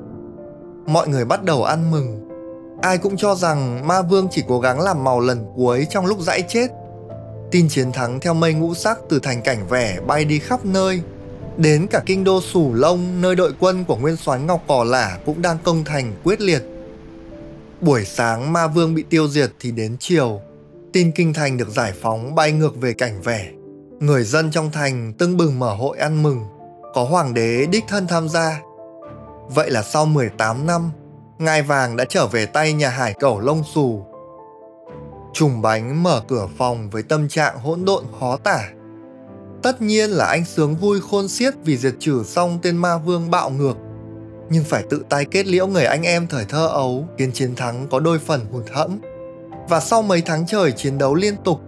Mọi 0.86 1.08
người 1.08 1.25
bắt 1.25 1.44
đầu 1.44 1.64
ăn 1.64 1.92
mừng 1.92 2.31
ai 2.82 2.98
cũng 2.98 3.18
cho 3.18 3.36
rằng 3.36 3.88
ma 3.88 4.02
vương 4.02 4.28
chỉ 4.32 4.44
cố 4.48 4.60
gắng 4.60 4.82
làm 4.82 5.04
màu 5.04 5.20
lần 5.20 5.46
cuối 5.56 5.88
trong 5.90 6.06
lúc 6.06 6.20
dãy 6.20 6.44
chết. 6.48 6.68
Tin 7.52 7.70
chiến 7.70 7.92
thắng 7.92 8.20
theo 8.20 8.34
mây 8.34 8.54
ngũ 8.54 8.74
sắc 8.74 9.00
từ 9.10 9.20
thành 9.20 9.42
cảnh 9.42 9.68
vẻ 9.68 10.00
bay 10.08 10.26
đi 10.26 10.40
khắp 10.40 10.66
nơi. 10.66 11.02
Đến 11.58 11.88
cả 11.88 12.02
kinh 12.06 12.24
đô 12.24 12.42
sủ 12.42 12.74
lông, 12.74 13.22
nơi 13.22 13.36
đội 13.36 13.54
quân 13.60 13.86
của 13.86 13.96
nguyên 13.96 14.18
soái 14.18 14.40
ngọc 14.40 14.64
cỏ 14.68 14.84
lả 14.84 15.18
cũng 15.26 15.42
đang 15.42 15.58
công 15.64 15.84
thành 15.84 16.14
quyết 16.24 16.42
liệt. 16.42 16.64
Buổi 17.82 18.06
sáng 18.06 18.54
ma 18.54 18.68
vương 18.68 18.96
bị 18.96 19.04
tiêu 19.10 19.28
diệt 19.28 19.52
thì 19.60 19.72
đến 19.72 19.98
chiều, 20.00 20.42
tin 20.94 21.12
kinh 21.12 21.34
thành 21.34 21.58
được 21.58 21.70
giải 21.70 21.94
phóng 22.02 22.36
bay 22.36 22.52
ngược 22.52 22.82
về 22.82 22.94
cảnh 22.94 23.22
vẻ. 23.22 23.50
Người 24.00 24.24
dân 24.24 24.52
trong 24.52 24.72
thành 24.72 25.14
tưng 25.14 25.38
bừng 25.38 25.60
mở 25.60 25.76
hội 25.76 25.98
ăn 25.98 26.24
mừng, 26.24 26.40
có 26.94 27.04
hoàng 27.04 27.34
đế 27.34 27.66
đích 27.66 27.84
thân 27.88 28.08
tham 28.08 28.30
gia. 28.30 28.62
Vậy 29.50 29.70
là 29.70 29.84
sau 29.84 30.06
18 30.06 30.68
năm 30.68 30.92
ngai 31.42 31.62
vàng 31.62 31.98
đã 31.98 32.06
trở 32.06 32.28
về 32.28 32.46
tay 32.46 32.74
nhà 32.74 32.90
hải 32.90 33.14
cẩu 33.14 33.40
lông 33.40 33.64
xù. 33.64 34.06
Trùng 35.34 35.62
bánh 35.62 36.04
mở 36.04 36.22
cửa 36.28 36.48
phòng 36.58 36.90
với 36.90 37.04
tâm 37.04 37.30
trạng 37.30 37.60
hỗn 37.60 37.86
độn 37.86 38.04
khó 38.20 38.38
tả. 38.38 38.70
Tất 39.64 39.82
nhiên 39.82 40.10
là 40.10 40.26
anh 40.26 40.46
sướng 40.46 40.76
vui 40.76 41.02
khôn 41.12 41.28
xiết 41.28 41.54
vì 41.64 41.78
diệt 41.78 41.94
trừ 42.00 42.24
xong 42.24 42.60
tên 42.62 42.78
ma 42.78 42.98
vương 42.98 43.32
bạo 43.32 43.50
ngược. 43.50 43.78
Nhưng 44.50 44.64
phải 44.64 44.84
tự 44.90 45.04
tay 45.10 45.26
kết 45.26 45.46
liễu 45.46 45.68
người 45.68 45.86
anh 45.86 46.04
em 46.04 46.28
thời 46.28 46.46
thơ 46.46 46.68
ấu 46.68 47.06
khiến 47.18 47.32
chiến 47.32 47.56
thắng 47.56 47.88
có 47.92 48.00
đôi 48.00 48.20
phần 48.20 48.46
hụt 48.52 48.66
hẫng. 48.72 49.00
Và 49.70 49.80
sau 49.80 50.02
mấy 50.02 50.22
tháng 50.22 50.46
trời 50.48 50.72
chiến 50.72 50.98
đấu 50.98 51.16
liên 51.16 51.36
tục, 51.44 51.60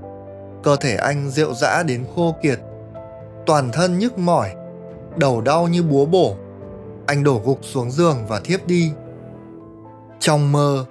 cơ 0.63 0.75
thể 0.75 0.95
anh 0.95 1.29
rượu 1.29 1.53
dã 1.53 1.83
đến 1.83 2.05
khô 2.15 2.35
kiệt. 2.43 2.59
Toàn 3.45 3.71
thân 3.71 3.99
nhức 3.99 4.17
mỏi, 4.17 4.49
đầu 5.15 5.41
đau 5.41 5.67
như 5.67 5.83
búa 5.83 6.05
bổ. 6.05 6.35
Anh 7.05 7.23
đổ 7.23 7.41
gục 7.45 7.59
xuống 7.61 7.91
giường 7.91 8.17
và 8.27 8.39
thiếp 8.39 8.67
đi 8.67 8.91
trong 10.23 10.51
mơ, 10.51 10.85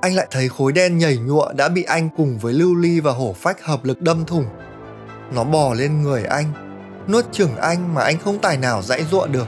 anh 0.00 0.14
lại 0.14 0.26
thấy 0.30 0.48
khối 0.48 0.72
đen 0.72 0.98
nhảy 0.98 1.16
nhụa 1.16 1.52
đã 1.52 1.68
bị 1.68 1.82
anh 1.82 2.08
cùng 2.16 2.38
với 2.38 2.52
lưu 2.52 2.74
ly 2.74 3.00
và 3.00 3.12
hổ 3.12 3.32
phách 3.32 3.64
hợp 3.64 3.84
lực 3.84 4.00
đâm 4.00 4.24
thủng. 4.24 4.46
Nó 5.32 5.44
bò 5.44 5.74
lên 5.74 6.02
người 6.02 6.24
anh, 6.24 6.52
nuốt 7.08 7.32
chửng 7.32 7.56
anh 7.56 7.94
mà 7.94 8.02
anh 8.02 8.18
không 8.18 8.38
tài 8.38 8.56
nào 8.56 8.82
dãy 8.82 9.04
dụa 9.10 9.26
được. 9.26 9.46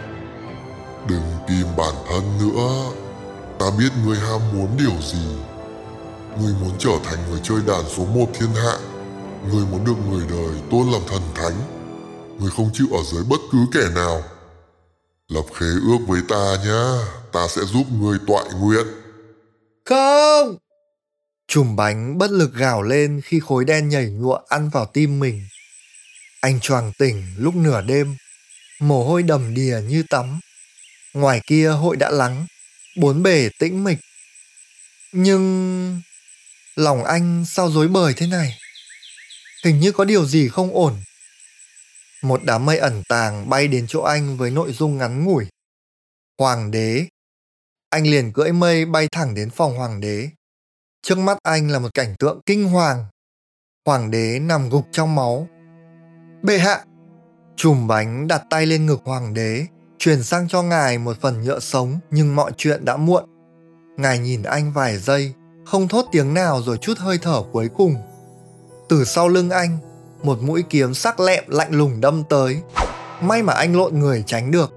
Đừng 1.08 1.22
tìm 1.48 1.66
bản 1.76 1.94
thân 2.08 2.22
nữa. 2.40 2.90
Ta 3.58 3.66
biết 3.78 3.88
ngươi 4.06 4.16
ham 4.16 4.40
muốn 4.52 4.68
điều 4.78 5.02
gì. 5.02 5.28
Ngươi 6.42 6.52
muốn 6.60 6.72
trở 6.78 6.92
thành 7.04 7.18
người 7.30 7.40
chơi 7.42 7.58
đàn 7.66 7.84
số 7.96 8.04
một 8.04 8.26
thiên 8.34 8.50
hạ. 8.54 8.76
Ngươi 9.52 9.64
muốn 9.70 9.84
được 9.84 9.96
người 10.10 10.22
đời 10.30 10.62
tôn 10.70 10.88
làm 10.90 11.02
thần 11.08 11.22
thánh. 11.34 11.54
Ngươi 12.40 12.50
không 12.56 12.70
chịu 12.72 12.86
ở 12.92 13.02
dưới 13.12 13.22
bất 13.30 13.40
cứ 13.52 13.58
kẻ 13.72 13.88
nào. 13.94 14.22
Lập 15.28 15.44
khế 15.54 15.66
ước 15.66 15.98
với 16.06 16.20
ta 16.28 16.56
nhá. 16.64 16.98
Ta 17.32 17.48
sẽ 17.48 17.62
giúp 17.62 17.84
ngươi 18.00 18.18
toại 18.26 18.44
nguyện. 18.60 18.86
Không! 19.88 20.56
Chùm 21.46 21.76
bánh 21.76 22.18
bất 22.18 22.30
lực 22.30 22.54
gào 22.54 22.82
lên 22.82 23.20
khi 23.24 23.40
khối 23.40 23.64
đen 23.64 23.88
nhảy 23.88 24.06
nhụa 24.06 24.38
ăn 24.48 24.70
vào 24.70 24.86
tim 24.86 25.20
mình. 25.20 25.48
Anh 26.40 26.60
choàng 26.60 26.92
tỉnh 26.98 27.34
lúc 27.38 27.54
nửa 27.54 27.82
đêm, 27.82 28.16
mồ 28.80 29.04
hôi 29.04 29.22
đầm 29.22 29.54
đìa 29.54 29.80
như 29.88 30.04
tắm. 30.10 30.40
Ngoài 31.14 31.40
kia 31.46 31.68
hội 31.68 31.96
đã 31.96 32.10
lắng, 32.10 32.46
bốn 32.96 33.22
bề 33.22 33.48
tĩnh 33.58 33.84
mịch. 33.84 33.98
Nhưng 35.12 36.02
lòng 36.76 37.04
anh 37.04 37.44
sao 37.48 37.70
rối 37.70 37.88
bời 37.88 38.14
thế 38.16 38.26
này? 38.26 38.58
Hình 39.64 39.80
như 39.80 39.92
có 39.92 40.04
điều 40.04 40.26
gì 40.26 40.48
không 40.48 40.74
ổn. 40.74 41.02
Một 42.22 42.44
đám 42.44 42.66
mây 42.66 42.78
ẩn 42.78 43.02
tàng 43.08 43.50
bay 43.50 43.68
đến 43.68 43.86
chỗ 43.88 44.02
anh 44.02 44.36
với 44.36 44.50
nội 44.50 44.72
dung 44.72 44.98
ngắn 44.98 45.24
ngủi. 45.24 45.46
Hoàng 46.38 46.70
đế. 46.70 47.06
Anh 47.90 48.06
liền 48.06 48.32
cưỡi 48.32 48.52
mây 48.52 48.84
bay 48.84 49.08
thẳng 49.12 49.34
đến 49.34 49.50
phòng 49.50 49.76
hoàng 49.76 50.00
đế. 50.00 50.28
Trước 51.02 51.18
mắt 51.18 51.38
anh 51.42 51.70
là 51.70 51.78
một 51.78 51.94
cảnh 51.94 52.14
tượng 52.18 52.40
kinh 52.46 52.68
hoàng. 52.68 53.04
Hoàng 53.86 54.10
đế 54.10 54.38
nằm 54.38 54.68
gục 54.68 54.86
trong 54.92 55.14
máu. 55.14 55.48
Bệ 56.42 56.58
hạ! 56.58 56.84
Chùm 57.56 57.86
bánh 57.86 58.28
đặt 58.28 58.42
tay 58.50 58.66
lên 58.66 58.86
ngực 58.86 59.00
hoàng 59.04 59.34
đế, 59.34 59.66
truyền 59.98 60.22
sang 60.22 60.48
cho 60.48 60.62
ngài 60.62 60.98
một 60.98 61.16
phần 61.20 61.42
nhựa 61.42 61.58
sống 61.58 61.98
nhưng 62.10 62.36
mọi 62.36 62.52
chuyện 62.56 62.84
đã 62.84 62.96
muộn. 62.96 63.24
Ngài 63.96 64.18
nhìn 64.18 64.42
anh 64.42 64.72
vài 64.72 64.98
giây, 64.98 65.34
không 65.66 65.88
thốt 65.88 66.06
tiếng 66.12 66.34
nào 66.34 66.62
rồi 66.62 66.78
chút 66.78 66.98
hơi 66.98 67.18
thở 67.22 67.42
cuối 67.52 67.68
cùng. 67.76 67.94
Từ 68.88 69.04
sau 69.04 69.28
lưng 69.28 69.50
anh, 69.50 69.78
một 70.22 70.42
mũi 70.42 70.64
kiếm 70.70 70.94
sắc 70.94 71.20
lẹm 71.20 71.44
lạnh 71.46 71.72
lùng 71.72 72.00
đâm 72.00 72.24
tới. 72.24 72.62
May 73.20 73.42
mà 73.42 73.52
anh 73.52 73.76
lộn 73.76 73.98
người 73.98 74.24
tránh 74.26 74.50
được. 74.50 74.72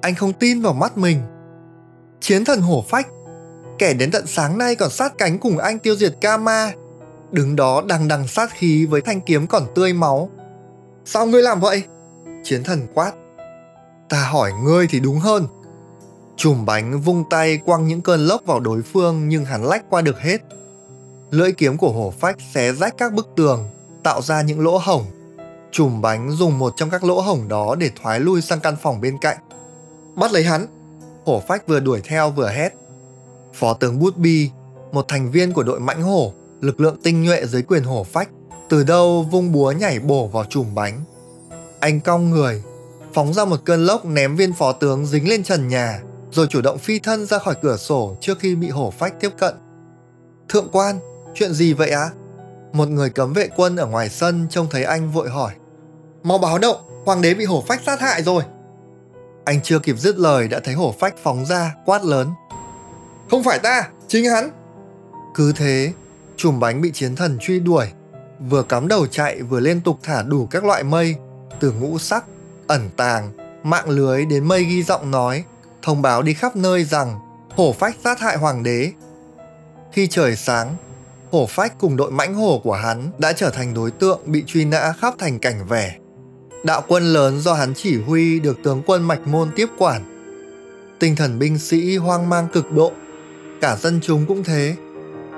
Anh 0.00 0.14
không 0.14 0.32
tin 0.32 0.62
vào 0.62 0.72
mắt 0.72 0.98
mình. 0.98 1.22
Chiến 2.22 2.44
thần 2.44 2.60
hổ 2.60 2.84
phách 2.88 3.08
kẻ 3.78 3.94
đến 3.94 4.10
tận 4.10 4.26
sáng 4.26 4.58
nay 4.58 4.74
còn 4.74 4.90
sát 4.90 5.18
cánh 5.18 5.38
cùng 5.38 5.58
anh 5.58 5.78
tiêu 5.78 5.96
diệt 5.96 6.16
Kama, 6.20 6.72
đứng 7.30 7.56
đó 7.56 7.82
đằng 7.86 8.08
đằng 8.08 8.28
sát 8.28 8.50
khí 8.52 8.86
với 8.86 9.00
thanh 9.00 9.20
kiếm 9.20 9.46
còn 9.46 9.62
tươi 9.74 9.92
máu. 9.92 10.30
Sao 11.04 11.26
ngươi 11.26 11.42
làm 11.42 11.60
vậy? 11.60 11.82
Chiến 12.44 12.64
thần 12.64 12.86
quát. 12.94 13.12
Ta 14.08 14.24
hỏi 14.24 14.52
ngươi 14.64 14.86
thì 14.86 15.00
đúng 15.00 15.18
hơn. 15.18 15.46
Chùm 16.36 16.66
bánh 16.66 17.00
vung 17.00 17.24
tay 17.30 17.56
quăng 17.56 17.86
những 17.86 18.00
cơn 18.00 18.26
lốc 18.26 18.46
vào 18.46 18.60
đối 18.60 18.82
phương 18.82 19.28
nhưng 19.28 19.44
hắn 19.44 19.64
lách 19.64 19.90
qua 19.90 20.02
được 20.02 20.20
hết. 20.20 20.40
Lưỡi 21.30 21.52
kiếm 21.52 21.78
của 21.78 21.92
hổ 21.92 22.12
phách 22.18 22.36
xé 22.54 22.72
rách 22.72 22.94
các 22.98 23.12
bức 23.12 23.28
tường, 23.36 23.68
tạo 24.02 24.22
ra 24.22 24.42
những 24.42 24.60
lỗ 24.60 24.78
hổng. 24.78 25.04
Chùm 25.72 26.00
bánh 26.00 26.30
dùng 26.30 26.58
một 26.58 26.72
trong 26.76 26.90
các 26.90 27.04
lỗ 27.04 27.20
hổng 27.20 27.48
đó 27.48 27.74
để 27.74 27.90
thoái 28.02 28.20
lui 28.20 28.42
sang 28.42 28.60
căn 28.60 28.76
phòng 28.82 29.00
bên 29.00 29.18
cạnh. 29.20 29.36
Bắt 30.14 30.32
lấy 30.32 30.44
hắn! 30.44 30.81
Hổ 31.24 31.42
phách 31.48 31.68
vừa 31.68 31.80
đuổi 31.80 32.00
theo 32.04 32.30
vừa 32.30 32.48
hét. 32.48 32.70
Phó 33.52 33.74
tướng 33.74 33.98
Bút 33.98 34.16
Bi, 34.16 34.50
một 34.92 35.04
thành 35.08 35.30
viên 35.30 35.52
của 35.52 35.62
đội 35.62 35.80
mãnh 35.80 36.02
hổ, 36.02 36.32
lực 36.60 36.80
lượng 36.80 36.96
tinh 37.02 37.22
nhuệ 37.22 37.46
dưới 37.46 37.62
quyền 37.62 37.82
hổ 37.82 38.04
phách, 38.04 38.28
từ 38.68 38.84
đâu 38.84 39.22
vung 39.30 39.52
búa 39.52 39.72
nhảy 39.72 39.98
bổ 39.98 40.26
vào 40.26 40.44
chùm 40.44 40.74
bánh. 40.74 41.04
Anh 41.80 42.00
cong 42.00 42.30
người, 42.30 42.62
phóng 43.12 43.34
ra 43.34 43.44
một 43.44 43.60
cơn 43.64 43.86
lốc 43.86 44.04
ném 44.04 44.36
viên 44.36 44.52
phó 44.52 44.72
tướng 44.72 45.06
dính 45.06 45.28
lên 45.28 45.42
trần 45.42 45.68
nhà, 45.68 46.02
rồi 46.30 46.46
chủ 46.50 46.60
động 46.60 46.78
phi 46.78 46.98
thân 46.98 47.26
ra 47.26 47.38
khỏi 47.38 47.54
cửa 47.62 47.76
sổ 47.76 48.16
trước 48.20 48.38
khi 48.38 48.54
bị 48.54 48.68
hổ 48.68 48.90
phách 48.90 49.20
tiếp 49.20 49.30
cận. 49.38 49.54
Thượng 50.48 50.68
quan, 50.72 50.98
chuyện 51.34 51.52
gì 51.52 51.72
vậy 51.72 51.90
á? 51.90 52.10
Một 52.72 52.88
người 52.88 53.10
cấm 53.10 53.32
vệ 53.32 53.48
quân 53.56 53.76
ở 53.76 53.86
ngoài 53.86 54.08
sân 54.08 54.46
trông 54.50 54.66
thấy 54.70 54.84
anh 54.84 55.10
vội 55.10 55.28
hỏi. 55.28 55.52
Mau 56.22 56.38
báo 56.38 56.58
động, 56.58 56.76
hoàng 57.04 57.22
đế 57.22 57.34
bị 57.34 57.44
hổ 57.44 57.64
phách 57.66 57.80
sát 57.86 58.00
hại 58.00 58.22
rồi. 58.22 58.42
Anh 59.44 59.60
chưa 59.62 59.78
kịp 59.78 59.96
dứt 59.98 60.18
lời 60.18 60.48
đã 60.48 60.60
thấy 60.64 60.74
hổ 60.74 60.94
phách 61.00 61.14
phóng 61.22 61.46
ra, 61.46 61.74
quát 61.84 62.04
lớn. 62.04 62.30
Không 63.30 63.44
phải 63.44 63.58
ta, 63.58 63.88
chính 64.08 64.24
hắn. 64.24 64.50
Cứ 65.34 65.52
thế, 65.52 65.92
chùm 66.36 66.60
bánh 66.60 66.80
bị 66.80 66.90
chiến 66.94 67.16
thần 67.16 67.38
truy 67.40 67.60
đuổi, 67.60 67.86
vừa 68.40 68.62
cắm 68.62 68.88
đầu 68.88 69.06
chạy 69.06 69.42
vừa 69.42 69.60
liên 69.60 69.80
tục 69.80 69.98
thả 70.02 70.22
đủ 70.22 70.46
các 70.46 70.64
loại 70.64 70.82
mây, 70.82 71.14
từ 71.60 71.72
ngũ 71.72 71.98
sắc, 71.98 72.24
ẩn 72.66 72.90
tàng, 72.96 73.32
mạng 73.62 73.90
lưới 73.90 74.24
đến 74.24 74.44
mây 74.44 74.64
ghi 74.64 74.82
giọng 74.82 75.10
nói, 75.10 75.44
thông 75.82 76.02
báo 76.02 76.22
đi 76.22 76.34
khắp 76.34 76.56
nơi 76.56 76.84
rằng 76.84 77.18
hổ 77.56 77.72
phách 77.72 77.96
sát 78.04 78.20
hại 78.20 78.36
hoàng 78.36 78.62
đế. 78.62 78.92
Khi 79.92 80.06
trời 80.06 80.36
sáng, 80.36 80.76
hổ 81.30 81.46
phách 81.46 81.78
cùng 81.78 81.96
đội 81.96 82.10
mãnh 82.10 82.34
hổ 82.34 82.60
của 82.64 82.74
hắn 82.74 83.10
đã 83.18 83.32
trở 83.32 83.50
thành 83.50 83.74
đối 83.74 83.90
tượng 83.90 84.20
bị 84.26 84.44
truy 84.46 84.64
nã 84.64 84.94
khắp 85.00 85.14
thành 85.18 85.38
cảnh 85.38 85.66
vẻ. 85.68 85.96
Đạo 86.64 86.84
quân 86.88 87.12
lớn 87.12 87.40
do 87.40 87.54
hắn 87.54 87.74
chỉ 87.74 88.02
huy 88.02 88.40
được 88.40 88.58
tướng 88.62 88.82
quân 88.86 89.02
Mạch 89.02 89.26
Môn 89.26 89.50
tiếp 89.56 89.66
quản. 89.78 90.02
Tinh 90.98 91.16
thần 91.16 91.38
binh 91.38 91.58
sĩ 91.58 91.96
hoang 91.96 92.28
mang 92.28 92.48
cực 92.52 92.72
độ 92.72 92.92
cả 93.60 93.76
dân 93.76 94.00
chúng 94.02 94.26
cũng 94.26 94.44
thế. 94.44 94.76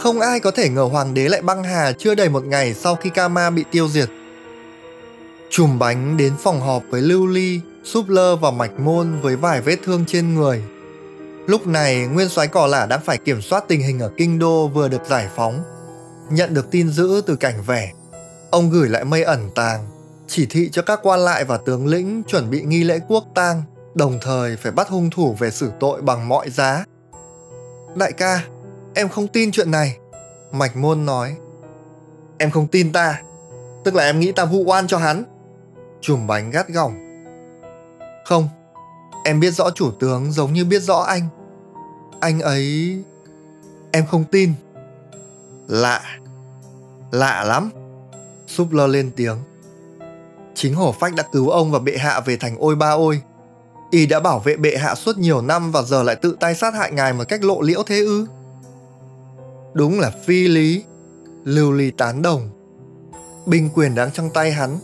Không 0.00 0.20
ai 0.20 0.40
có 0.40 0.50
thể 0.50 0.68
ngờ 0.68 0.82
hoàng 0.82 1.14
đế 1.14 1.28
lại 1.28 1.42
băng 1.42 1.64
hà 1.64 1.92
chưa 1.92 2.14
đầy 2.14 2.28
một 2.28 2.44
ngày 2.44 2.74
sau 2.74 2.94
khi 2.94 3.10
Kama 3.10 3.50
bị 3.50 3.64
tiêu 3.70 3.88
diệt. 3.88 4.08
Chùm 5.50 5.78
bánh 5.78 6.16
đến 6.16 6.32
phòng 6.42 6.60
họp 6.60 6.82
với 6.90 7.02
Lưu 7.02 7.26
Ly, 7.26 7.60
súp 7.84 8.08
lơ 8.08 8.36
và 8.36 8.50
mạch 8.50 8.80
môn 8.80 9.20
với 9.20 9.36
vài 9.36 9.60
vết 9.60 9.76
thương 9.84 10.04
trên 10.06 10.34
người. 10.34 10.62
Lúc 11.46 11.66
này, 11.66 12.06
nguyên 12.06 12.28
soái 12.28 12.48
cỏ 12.48 12.66
lả 12.66 12.86
đang 12.86 13.00
phải 13.04 13.18
kiểm 13.18 13.42
soát 13.42 13.64
tình 13.68 13.80
hình 13.80 14.00
ở 14.00 14.10
kinh 14.16 14.38
đô 14.38 14.68
vừa 14.68 14.88
được 14.88 15.02
giải 15.08 15.28
phóng. 15.36 15.62
Nhận 16.30 16.54
được 16.54 16.70
tin 16.70 16.90
dữ 16.90 17.22
từ 17.26 17.36
cảnh 17.36 17.62
vẻ, 17.66 17.92
ông 18.50 18.70
gửi 18.70 18.88
lại 18.88 19.04
mây 19.04 19.22
ẩn 19.22 19.50
tàng, 19.54 19.86
chỉ 20.26 20.46
thị 20.50 20.68
cho 20.72 20.82
các 20.82 21.00
quan 21.02 21.20
lại 21.20 21.44
và 21.44 21.56
tướng 21.56 21.86
lĩnh 21.86 22.22
chuẩn 22.26 22.50
bị 22.50 22.62
nghi 22.62 22.84
lễ 22.84 22.98
quốc 23.08 23.24
tang, 23.34 23.62
đồng 23.94 24.18
thời 24.22 24.56
phải 24.56 24.72
bắt 24.72 24.88
hung 24.88 25.10
thủ 25.10 25.36
về 25.38 25.50
xử 25.50 25.72
tội 25.80 26.02
bằng 26.02 26.28
mọi 26.28 26.50
giá. 26.50 26.84
Đại 27.96 28.12
ca, 28.12 28.44
em 28.94 29.08
không 29.08 29.28
tin 29.28 29.50
chuyện 29.50 29.70
này. 29.70 29.98
Mạch 30.52 30.76
môn 30.76 31.06
nói. 31.06 31.36
Em 32.38 32.50
không 32.50 32.66
tin 32.66 32.92
ta, 32.92 33.22
tức 33.84 33.94
là 33.94 34.04
em 34.04 34.20
nghĩ 34.20 34.32
ta 34.32 34.44
vụ 34.44 34.64
oan 34.66 34.86
cho 34.86 34.98
hắn. 34.98 35.24
Chùm 36.00 36.26
bánh 36.26 36.50
gắt 36.50 36.68
gỏng. 36.68 36.94
Không, 38.24 38.48
em 39.24 39.40
biết 39.40 39.50
rõ 39.50 39.70
chủ 39.70 39.90
tướng 39.90 40.32
giống 40.32 40.52
như 40.52 40.64
biết 40.64 40.82
rõ 40.82 40.98
anh. 40.98 41.28
Anh 42.20 42.40
ấy... 42.40 42.98
Em 43.92 44.06
không 44.06 44.24
tin. 44.24 44.52
Lạ. 45.68 46.18
Lạ 47.10 47.44
lắm. 47.44 47.70
Súp 48.46 48.72
lơ 48.72 48.86
lên 48.86 49.10
tiếng. 49.16 49.36
Chính 50.54 50.74
hổ 50.74 50.92
phách 50.92 51.14
đã 51.14 51.22
cứu 51.32 51.48
ông 51.48 51.70
và 51.70 51.78
bệ 51.78 51.96
hạ 51.98 52.20
về 52.20 52.36
thành 52.36 52.56
ôi 52.58 52.74
ba 52.74 52.90
ôi. 52.90 53.20
Y 53.90 54.06
đã 54.06 54.20
bảo 54.20 54.38
vệ 54.38 54.56
bệ 54.56 54.76
hạ 54.76 54.94
suốt 54.94 55.18
nhiều 55.18 55.40
năm 55.40 55.72
và 55.72 55.82
giờ 55.82 56.02
lại 56.02 56.16
tự 56.16 56.36
tay 56.40 56.54
sát 56.54 56.74
hại 56.74 56.92
ngài 56.92 57.12
một 57.12 57.24
cách 57.28 57.44
lộ 57.44 57.60
liễu 57.60 57.82
thế 57.82 57.98
ư? 57.98 58.26
Đúng 59.72 60.00
là 60.00 60.10
phi 60.24 60.48
lý. 60.48 60.84
Lưu 61.44 61.72
ly 61.72 61.90
tán 61.90 62.22
đồng. 62.22 62.50
Binh 63.46 63.70
quyền 63.74 63.94
đang 63.94 64.12
trong 64.12 64.30
tay 64.30 64.52
hắn. 64.52 64.78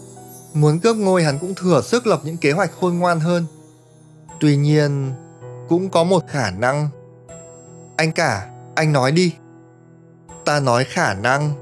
Muốn 0.54 0.78
cướp 0.78 0.96
ngôi 0.96 1.24
hắn 1.24 1.38
cũng 1.38 1.54
thừa 1.54 1.80
sức 1.84 2.06
lập 2.06 2.20
những 2.24 2.36
kế 2.36 2.52
hoạch 2.52 2.70
khôn 2.80 2.98
ngoan 2.98 3.20
hơn. 3.20 3.46
Tuy 4.40 4.56
nhiên, 4.56 5.12
cũng 5.68 5.90
có 5.90 6.04
một 6.04 6.24
khả 6.28 6.50
năng. 6.50 6.88
Anh 7.96 8.12
cả, 8.12 8.50
anh 8.74 8.92
nói 8.92 9.12
đi. 9.12 9.34
Ta 10.44 10.60
nói 10.60 10.84
khả 10.84 11.14
năng, 11.14 11.52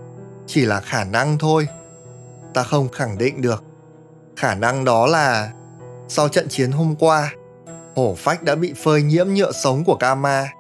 chỉ 0.46 0.64
là 0.64 0.80
khả 0.80 1.04
năng 1.04 1.38
thôi. 1.38 1.68
Ta 2.54 2.62
không 2.62 2.88
khẳng 2.88 3.18
định 3.18 3.42
được 3.42 3.64
khả 4.38 4.54
năng 4.54 4.84
đó 4.84 5.06
là 5.06 5.52
sau 6.08 6.28
trận 6.28 6.48
chiến 6.48 6.72
hôm 6.72 6.94
qua, 6.98 7.32
hổ 7.96 8.14
phách 8.18 8.42
đã 8.42 8.54
bị 8.54 8.72
phơi 8.84 9.02
nhiễm 9.02 9.28
nhựa 9.28 9.52
sống 9.52 9.84
của 9.84 9.96
Kama. 9.96 10.52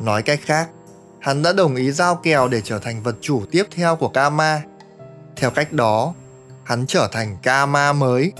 Nói 0.00 0.22
cách 0.22 0.40
khác, 0.42 0.68
hắn 1.20 1.42
đã 1.42 1.52
đồng 1.52 1.76
ý 1.76 1.92
giao 1.92 2.16
kèo 2.16 2.48
để 2.48 2.60
trở 2.64 2.78
thành 2.78 3.02
vật 3.02 3.16
chủ 3.20 3.42
tiếp 3.50 3.64
theo 3.70 3.96
của 3.96 4.08
Kama. 4.08 4.62
Theo 5.36 5.50
cách 5.50 5.72
đó, 5.72 6.14
hắn 6.64 6.84
trở 6.86 7.08
thành 7.12 7.36
Kama 7.42 7.92
mới. 7.92 8.32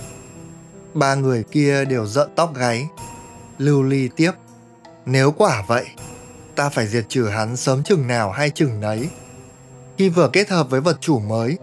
Ba 0.93 1.15
người 1.15 1.43
kia 1.43 1.85
đều 1.85 2.05
giận 2.05 2.29
tóc 2.35 2.55
gáy. 2.55 2.87
Lưu 3.57 3.83
ly 3.83 4.09
tiếp. 4.15 4.31
Nếu 5.05 5.31
quả 5.31 5.63
vậy, 5.67 5.85
ta 6.55 6.69
phải 6.69 6.87
diệt 6.87 7.05
trừ 7.09 7.27
hắn 7.27 7.57
sớm 7.57 7.83
chừng 7.83 8.07
nào 8.07 8.31
hay 8.31 8.49
chừng 8.49 8.79
nấy. 8.79 9.09
Khi 9.97 10.09
vừa 10.09 10.29
kết 10.33 10.49
hợp 10.49 10.69
với 10.69 10.81
vật 10.81 10.97
chủ 11.01 11.19
mới, 11.19 11.57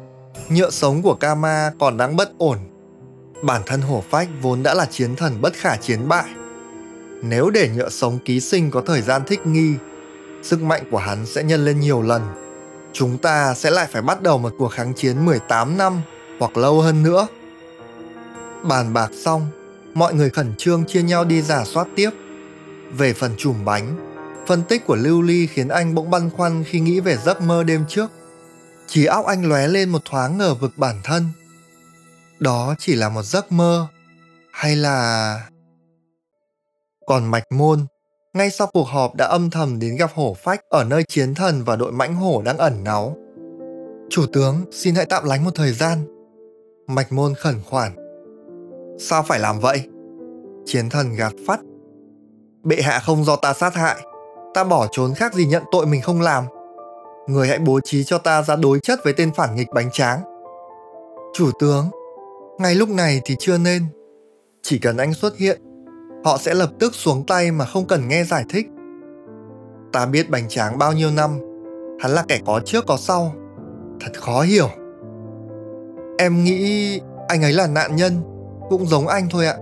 nhựa 0.49 0.71
sống 0.71 1.03
của 1.03 1.15
Kama 1.15 1.73
còn 1.81 1.97
đang 1.97 2.17
bất 2.17 2.39
ổn 2.39 2.59
Bản 3.43 3.63
thân 3.67 3.81
hổ 3.81 4.05
phách 4.11 4.29
vốn 4.43 4.63
đã 4.63 4.75
là 4.75 4.87
chiến 4.87 5.17
thần 5.17 5.41
bất 5.41 5.55
khả 5.55 5.77
chiến 5.77 6.09
bại. 6.09 6.25
Nếu 7.23 7.51
để 7.51 7.71
nhựa 7.75 7.89
sống 7.89 8.19
ký 8.25 8.41
sinh 8.41 8.71
có 8.71 8.81
thời 8.81 9.03
gian 9.03 9.23
thích 9.27 9.47
nghi, 9.47 9.75
sức 10.43 10.63
mạnh 10.63 10.83
của 10.91 10.99
hắn 10.99 11.27
sẽ 11.27 11.43
nhân 11.43 11.65
lên 11.65 11.81
nhiều 11.81 12.03
lần. 12.03 12.23
Chúng 12.93 13.19
ta 13.19 13.55
sẽ 13.55 13.71
lại 13.71 13.87
phải 13.93 14.03
bắt 14.03 14.23
đầu 14.23 14.39
một 14.39 14.53
cuộc 14.59 14.69
kháng 14.69 14.95
chiến 14.95 15.25
18 15.25 15.79
năm 15.79 16.01
hoặc 16.39 16.57
lâu 16.57 16.81
hơn 16.81 17.03
nữa. 17.03 17.27
Bàn 18.63 18.93
bạc 18.95 19.11
xong, 19.25 19.47
mọi 19.95 20.15
người 20.15 20.31
khẩn 20.31 20.55
trương 20.59 20.85
chia 20.85 21.03
nhau 21.03 21.25
đi 21.25 21.43
giả 21.43 21.65
soát 21.65 21.87
tiếp. 21.97 22.11
Về 22.93 23.13
phần 23.13 23.35
chùm 23.39 23.65
bánh, 23.65 23.97
phân 24.47 24.63
tích 24.63 24.87
của 24.87 24.97
Lưu 24.97 25.23
Ly 25.23 25.47
khiến 25.47 25.69
anh 25.69 25.95
bỗng 25.95 26.11
băn 26.11 26.31
khoăn 26.31 26.65
khi 26.65 26.81
nghĩ 26.81 27.01
về 27.01 27.17
giấc 27.17 27.43
mơ 27.43 27.63
đêm 27.65 27.85
trước. 27.89 28.11
Chỉ 28.87 29.05
óc 29.05 29.27
anh 29.27 29.49
lóe 29.49 29.69
lên 29.69 29.89
một 29.89 30.05
thoáng 30.05 30.39
ngờ 30.39 30.55
vực 30.55 30.73
bản 30.77 31.01
thân. 31.05 31.25
Đó 32.39 32.75
chỉ 32.79 32.95
là 32.95 33.09
một 33.09 33.23
giấc 33.23 33.53
mơ, 33.53 33.87
hay 34.53 34.77
là... 34.77 35.41
Còn 37.07 37.25
Mạch 37.25 37.53
Môn, 37.53 37.87
ngay 38.35 38.51
sau 38.51 38.67
cuộc 38.73 38.89
họp 38.89 39.15
đã 39.15 39.27
âm 39.27 39.51
thầm 39.51 39.79
đến 39.79 39.97
gặp 39.97 40.11
hổ 40.15 40.35
phách 40.35 40.61
ở 40.69 40.85
nơi 40.85 41.03
chiến 41.09 41.35
thần 41.35 41.65
và 41.65 41.77
đội 41.77 41.93
mãnh 41.93 42.15
hổ 42.15 42.43
đang 42.43 42.59
ẩn 42.59 42.85
náu. 42.85 43.17
Chủ 44.11 44.27
tướng, 44.33 44.65
xin 44.73 44.95
hãy 44.95 45.07
tạm 45.07 45.25
lánh 45.25 45.45
một 45.45 45.51
thời 45.55 45.73
gian. 45.73 45.99
Mạch 46.87 47.13
Môn 47.13 47.35
khẩn 47.35 47.55
khoản. 47.65 47.97
Sao 48.99 49.23
phải 49.23 49.39
làm 49.39 49.61
vậy? 49.61 49.89
Chiến 50.65 50.89
thần 50.89 51.15
gạt 51.15 51.33
phát. 51.47 51.61
Bệ 52.63 52.77
hạ 52.83 52.99
không 52.99 53.25
do 53.25 53.37
ta 53.37 53.53
sát 53.53 53.75
hại, 53.75 53.97
ta 54.55 54.65
bỏ 54.65 54.87
trốn 54.93 55.15
khác 55.15 55.35
gì 55.35 55.47
nhận 55.47 55.63
tội 55.73 55.87
mình 55.87 56.03
không 56.03 56.21
làm. 56.21 56.45
Người 57.27 57.49
hãy 57.49 57.59
bố 57.59 57.81
trí 57.85 58.05
cho 58.05 58.19
ta 58.19 58.43
ra 58.43 58.57
đối 58.57 58.81
chất 58.81 58.99
với 59.05 59.13
tên 59.13 59.33
phản 59.35 59.57
nghịch 59.57 59.69
bánh 59.75 59.91
tráng. 59.93 60.21
Chủ 61.35 61.51
tướng, 61.59 61.91
ngay 62.59 62.75
lúc 62.75 62.89
này 62.89 63.21
thì 63.25 63.37
chưa 63.39 63.59
nên. 63.59 63.83
Chỉ 64.63 64.79
cần 64.79 64.97
anh 64.97 65.15
xuất 65.15 65.37
hiện, 65.37 65.61
họ 66.25 66.39
sẽ 66.39 66.55
lập 66.55 66.71
tức 66.79 66.95
xuống 66.95 67.27
tay 67.27 67.51
mà 67.51 67.65
không 67.65 67.87
cần 67.87 68.09
nghe 68.09 68.25
giải 68.25 68.45
thích. 68.49 68.67
Ta 69.93 70.07
biết 70.07 70.31
bánh 70.31 70.49
tráng 70.49 70.79
bao 70.79 70.93
nhiêu 70.93 71.11
năm, 71.11 71.31
hắn 72.01 72.13
là 72.13 72.25
kẻ 72.29 72.41
có 72.47 72.61
trước 72.65 72.85
có 72.87 72.97
sau. 72.97 73.33
Thật 74.01 74.13
khó 74.21 74.43
hiểu. 74.43 74.69
Em 76.19 76.45
nghĩ 76.45 77.01
anh 77.29 77.43
ấy 77.43 77.53
là 77.53 77.67
nạn 77.67 77.97
nhân, 77.97 78.13
cũng 78.69 78.87
giống 78.87 79.09
anh 79.09 79.29
thôi 79.31 79.47
ạ. 79.47 79.57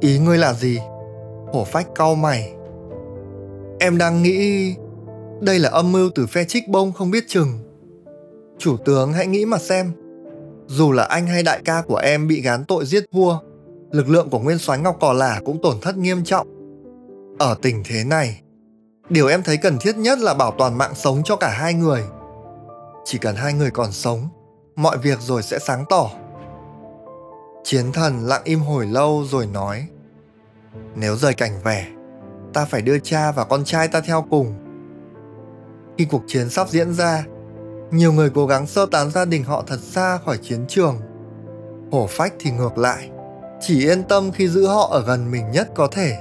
Ý 0.00 0.18
ngươi 0.18 0.38
là 0.38 0.52
gì? 0.52 0.78
Hổ 1.52 1.64
phách 1.64 1.86
cau 1.94 2.14
mày. 2.14 2.52
Em 3.80 3.98
đang 3.98 4.22
nghĩ 4.22 4.74
đây 5.40 5.58
là 5.58 5.68
âm 5.68 5.92
mưu 5.92 6.10
từ 6.14 6.26
phe 6.26 6.44
trích 6.44 6.68
bông 6.68 6.92
không 6.92 7.10
biết 7.10 7.24
chừng. 7.28 7.48
Chủ 8.58 8.76
tướng 8.76 9.12
hãy 9.12 9.26
nghĩ 9.26 9.44
mà 9.44 9.58
xem. 9.58 9.92
Dù 10.66 10.92
là 10.92 11.04
anh 11.04 11.26
hay 11.26 11.42
đại 11.42 11.62
ca 11.64 11.82
của 11.82 11.96
em 11.96 12.28
bị 12.28 12.40
gán 12.40 12.64
tội 12.64 12.86
giết 12.86 13.04
vua, 13.12 13.38
lực 13.90 14.08
lượng 14.08 14.30
của 14.30 14.38
nguyên 14.38 14.58
soái 14.58 14.78
Ngọc 14.78 14.96
Cỏ 15.00 15.12
Lả 15.12 15.40
cũng 15.44 15.62
tổn 15.62 15.80
thất 15.80 15.96
nghiêm 15.96 16.24
trọng. 16.24 16.46
Ở 17.38 17.56
tình 17.62 17.82
thế 17.84 18.04
này, 18.04 18.40
điều 19.08 19.28
em 19.28 19.42
thấy 19.42 19.56
cần 19.56 19.78
thiết 19.80 19.96
nhất 19.96 20.18
là 20.18 20.34
bảo 20.34 20.54
toàn 20.58 20.78
mạng 20.78 20.94
sống 20.94 21.22
cho 21.24 21.36
cả 21.36 21.48
hai 21.48 21.74
người. 21.74 22.02
Chỉ 23.04 23.18
cần 23.18 23.36
hai 23.36 23.52
người 23.52 23.70
còn 23.70 23.92
sống, 23.92 24.28
mọi 24.76 24.98
việc 24.98 25.20
rồi 25.20 25.42
sẽ 25.42 25.58
sáng 25.58 25.84
tỏ. 25.88 26.10
Chiến 27.64 27.92
thần 27.92 28.26
lặng 28.26 28.42
im 28.44 28.60
hồi 28.60 28.86
lâu 28.86 29.24
rồi 29.30 29.46
nói 29.46 29.86
Nếu 30.94 31.16
rời 31.16 31.34
cảnh 31.34 31.60
vẻ 31.64 31.86
Ta 32.52 32.64
phải 32.64 32.82
đưa 32.82 32.98
cha 32.98 33.32
và 33.32 33.44
con 33.44 33.64
trai 33.64 33.88
ta 33.88 34.00
theo 34.00 34.26
cùng 34.30 34.54
Khi 35.98 36.04
cuộc 36.04 36.22
chiến 36.26 36.50
sắp 36.50 36.68
diễn 36.68 36.94
ra 36.94 37.24
nhiều 37.92 38.12
người 38.12 38.30
cố 38.30 38.46
gắng 38.46 38.66
sơ 38.66 38.86
tán 38.86 39.10
gia 39.10 39.24
đình 39.24 39.44
họ 39.44 39.64
thật 39.66 39.80
xa 39.80 40.18
khỏi 40.24 40.38
chiến 40.42 40.64
trường. 40.68 41.00
Hổ 41.90 42.06
phách 42.10 42.32
thì 42.40 42.50
ngược 42.50 42.78
lại 42.78 43.10
Chỉ 43.60 43.86
yên 43.86 44.02
tâm 44.02 44.32
khi 44.32 44.48
giữ 44.48 44.66
họ 44.66 44.88
ở 44.92 45.02
gần 45.06 45.30
mình 45.30 45.50
nhất 45.50 45.68
có 45.74 45.86
thể. 45.86 46.16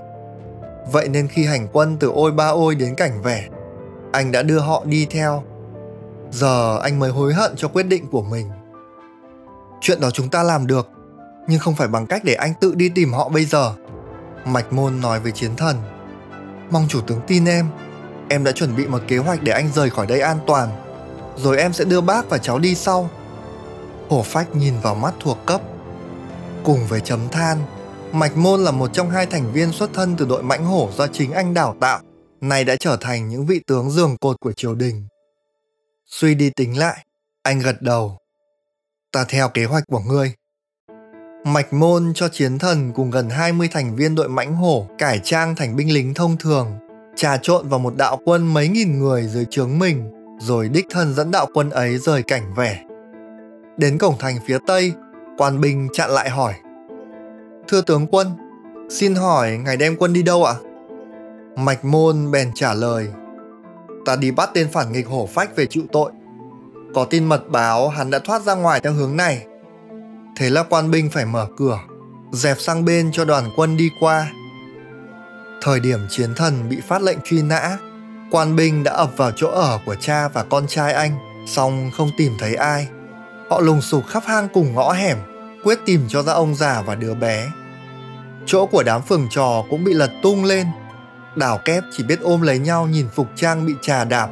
Vậy 0.91 1.09
nên 1.09 1.27
khi 1.27 1.45
hành 1.45 1.67
quân 1.73 1.97
từ 1.99 2.11
ôi 2.15 2.31
ba 2.31 2.47
ôi 2.47 2.75
đến 2.75 2.95
cảnh 2.95 3.21
vẻ 3.21 3.47
Anh 4.11 4.31
đã 4.31 4.43
đưa 4.43 4.59
họ 4.59 4.83
đi 4.85 5.07
theo. 5.09 5.43
Giờ 6.31 6.79
anh 6.83 6.99
mới 6.99 7.11
hối 7.11 7.33
hận 7.33 7.55
cho 7.55 7.67
quyết 7.67 7.83
định 7.83 8.07
của 8.07 8.21
mình. 8.21 8.49
Chuyện 9.81 9.99
đó 9.99 10.09
chúng 10.11 10.29
ta 10.29 10.43
làm 10.43 10.67
được 10.67 10.89
nhưng 11.47 11.59
không 11.59 11.75
phải 11.75 11.87
bằng 11.87 12.07
cách 12.07 12.21
để 12.23 12.33
anh 12.33 12.53
tự 12.61 12.75
đi 12.75 12.89
tìm 12.89 13.13
họ 13.13 13.29
bây 13.29 13.45
giờ. 13.45 13.73
Mạch 14.45 14.73
Môn 14.73 15.01
nói 15.01 15.19
với 15.19 15.31
chiến 15.31 15.55
thần. 15.57 15.75
Mong 16.71 16.85
chủ 16.89 17.01
tướng 17.01 17.19
tin 17.27 17.45
em, 17.45 17.67
em 18.29 18.43
đã 18.43 18.51
chuẩn 18.51 18.75
bị 18.75 18.87
một 18.87 18.99
kế 19.07 19.17
hoạch 19.17 19.43
để 19.43 19.51
anh 19.51 19.69
rời 19.75 19.89
khỏi 19.89 20.07
đây 20.07 20.19
an 20.21 20.37
toàn, 20.47 20.69
rồi 21.37 21.57
em 21.57 21.73
sẽ 21.73 21.85
đưa 21.85 22.01
bác 22.01 22.29
và 22.29 22.37
cháu 22.37 22.59
đi 22.59 22.75
sau. 22.75 23.09
Hổ 24.09 24.23
phách 24.23 24.55
nhìn 24.55 24.73
vào 24.81 24.95
mắt 24.95 25.13
thuộc 25.19 25.37
cấp. 25.45 25.61
Cùng 26.63 26.87
với 26.87 27.01
chấm 27.01 27.29
than, 27.31 27.57
Mạch 28.11 28.37
Môn 28.37 28.63
là 28.63 28.71
một 28.71 28.93
trong 28.93 29.09
hai 29.09 29.25
thành 29.25 29.53
viên 29.53 29.71
xuất 29.71 29.89
thân 29.93 30.15
từ 30.17 30.25
đội 30.25 30.43
mãnh 30.43 30.65
hổ 30.65 30.89
do 30.97 31.07
chính 31.07 31.31
anh 31.31 31.53
đào 31.53 31.75
tạo, 31.79 31.99
nay 32.41 32.63
đã 32.63 32.75
trở 32.75 32.97
thành 33.01 33.29
những 33.29 33.45
vị 33.45 33.61
tướng 33.67 33.91
giường 33.91 34.17
cột 34.17 34.39
của 34.39 34.51
triều 34.51 34.75
đình. 34.75 35.07
Suy 36.05 36.35
đi 36.35 36.49
tính 36.55 36.77
lại, 36.77 37.05
anh 37.43 37.59
gật 37.59 37.81
đầu. 37.81 38.17
Ta 39.11 39.25
theo 39.29 39.49
kế 39.49 39.65
hoạch 39.65 39.83
của 39.87 39.99
ngươi, 39.99 40.33
Mạch 41.45 41.73
môn 41.73 42.11
cho 42.15 42.29
chiến 42.29 42.59
thần 42.59 42.91
cùng 42.93 43.11
gần 43.11 43.29
20 43.29 43.67
thành 43.71 43.95
viên 43.95 44.15
đội 44.15 44.29
mãnh 44.29 44.55
hổ 44.55 44.87
cải 44.97 45.19
trang 45.23 45.55
thành 45.55 45.75
binh 45.75 45.93
lính 45.93 46.13
thông 46.13 46.37
thường, 46.37 46.67
trà 47.15 47.37
trộn 47.37 47.69
vào 47.69 47.79
một 47.79 47.95
đạo 47.97 48.19
quân 48.25 48.53
mấy 48.53 48.67
nghìn 48.67 48.99
người 48.99 49.27
dưới 49.27 49.45
trướng 49.49 49.79
mình, 49.79 50.11
rồi 50.41 50.69
đích 50.69 50.85
thân 50.89 51.13
dẫn 51.13 51.31
đạo 51.31 51.47
quân 51.53 51.69
ấy 51.69 51.97
rời 51.97 52.23
cảnh 52.23 52.53
vẻ. 52.55 52.83
Đến 53.77 53.97
cổng 53.97 54.15
thành 54.19 54.35
phía 54.47 54.57
tây, 54.67 54.93
quan 55.37 55.61
binh 55.61 55.89
chặn 55.93 56.09
lại 56.09 56.29
hỏi. 56.29 56.53
Thưa 57.67 57.81
tướng 57.81 58.07
quân, 58.07 58.27
xin 58.89 59.15
hỏi 59.15 59.57
ngài 59.57 59.77
đem 59.77 59.95
quân 59.95 60.13
đi 60.13 60.23
đâu 60.23 60.43
ạ? 60.43 60.55
Mạch 61.55 61.85
môn 61.85 62.31
bèn 62.31 62.51
trả 62.55 62.73
lời. 62.73 63.07
Ta 64.05 64.15
đi 64.15 64.31
bắt 64.31 64.49
tên 64.53 64.67
phản 64.71 64.91
nghịch 64.91 65.07
hổ 65.07 65.25
phách 65.25 65.55
về 65.55 65.65
chịu 65.65 65.83
tội. 65.91 66.11
Có 66.95 67.05
tin 67.05 67.25
mật 67.25 67.49
báo 67.49 67.89
hắn 67.89 68.09
đã 68.09 68.19
thoát 68.19 68.41
ra 68.41 68.55
ngoài 68.55 68.79
theo 68.79 68.93
hướng 68.93 69.17
này 69.17 69.45
Thế 70.35 70.49
là 70.49 70.63
quan 70.63 70.91
binh 70.91 71.09
phải 71.09 71.25
mở 71.25 71.47
cửa, 71.57 71.79
dẹp 72.31 72.59
sang 72.59 72.85
bên 72.85 73.11
cho 73.11 73.25
đoàn 73.25 73.49
quân 73.55 73.77
đi 73.77 73.89
qua. 73.99 74.31
Thời 75.61 75.79
điểm 75.79 75.99
chiến 76.09 76.35
thần 76.35 76.69
bị 76.69 76.81
phát 76.87 77.01
lệnh 77.01 77.17
truy 77.23 77.41
nã, 77.41 77.77
quan 78.31 78.55
binh 78.55 78.83
đã 78.83 78.91
ập 78.91 79.17
vào 79.17 79.31
chỗ 79.35 79.47
ở 79.47 79.79
của 79.85 79.95
cha 79.95 80.27
và 80.27 80.43
con 80.43 80.67
trai 80.67 80.93
anh, 80.93 81.11
song 81.47 81.91
không 81.97 82.09
tìm 82.17 82.33
thấy 82.39 82.55
ai. 82.55 82.87
Họ 83.49 83.59
lùng 83.61 83.81
sục 83.81 84.07
khắp 84.07 84.23
hang 84.25 84.47
cùng 84.53 84.75
ngõ 84.75 84.91
hẻm, 84.91 85.17
quyết 85.63 85.79
tìm 85.85 86.05
cho 86.07 86.23
ra 86.23 86.33
ông 86.33 86.55
già 86.55 86.81
và 86.81 86.95
đứa 86.95 87.13
bé. 87.13 87.47
Chỗ 88.45 88.65
của 88.65 88.83
đám 88.83 89.01
phường 89.01 89.27
trò 89.29 89.63
cũng 89.69 89.83
bị 89.83 89.93
lật 89.93 90.11
tung 90.23 90.45
lên. 90.45 90.67
Đảo 91.35 91.59
kép 91.65 91.83
chỉ 91.97 92.03
biết 92.03 92.19
ôm 92.21 92.41
lấy 92.41 92.59
nhau 92.59 92.87
nhìn 92.87 93.07
phục 93.15 93.27
trang 93.35 93.65
bị 93.65 93.73
trà 93.81 94.03
đạp, 94.03 94.29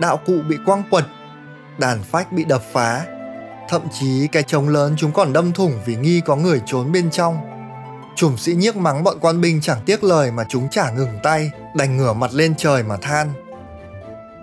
đạo 0.00 0.20
cụ 0.26 0.34
bị 0.48 0.56
quăng 0.66 0.82
quật, 0.90 1.04
đàn 1.78 2.02
phách 2.02 2.32
bị 2.32 2.44
đập 2.44 2.62
phá, 2.72 3.04
Thậm 3.68 3.82
chí 3.92 4.26
cái 4.32 4.42
trống 4.42 4.68
lớn 4.68 4.94
chúng 4.96 5.12
còn 5.12 5.32
đâm 5.32 5.52
thủng 5.52 5.72
vì 5.86 5.96
nghi 5.96 6.20
có 6.20 6.36
người 6.36 6.62
trốn 6.66 6.92
bên 6.92 7.10
trong. 7.10 7.53
Trùm 8.16 8.36
sĩ 8.36 8.54
nhiếc 8.54 8.76
mắng 8.76 9.04
bọn 9.04 9.18
quan 9.20 9.40
binh 9.40 9.60
chẳng 9.60 9.80
tiếc 9.86 10.04
lời 10.04 10.30
mà 10.30 10.44
chúng 10.48 10.68
chả 10.70 10.90
ngừng 10.90 11.18
tay, 11.22 11.50
đành 11.76 11.96
ngửa 11.96 12.12
mặt 12.12 12.30
lên 12.34 12.54
trời 12.58 12.82
mà 12.82 12.96
than. 12.96 13.32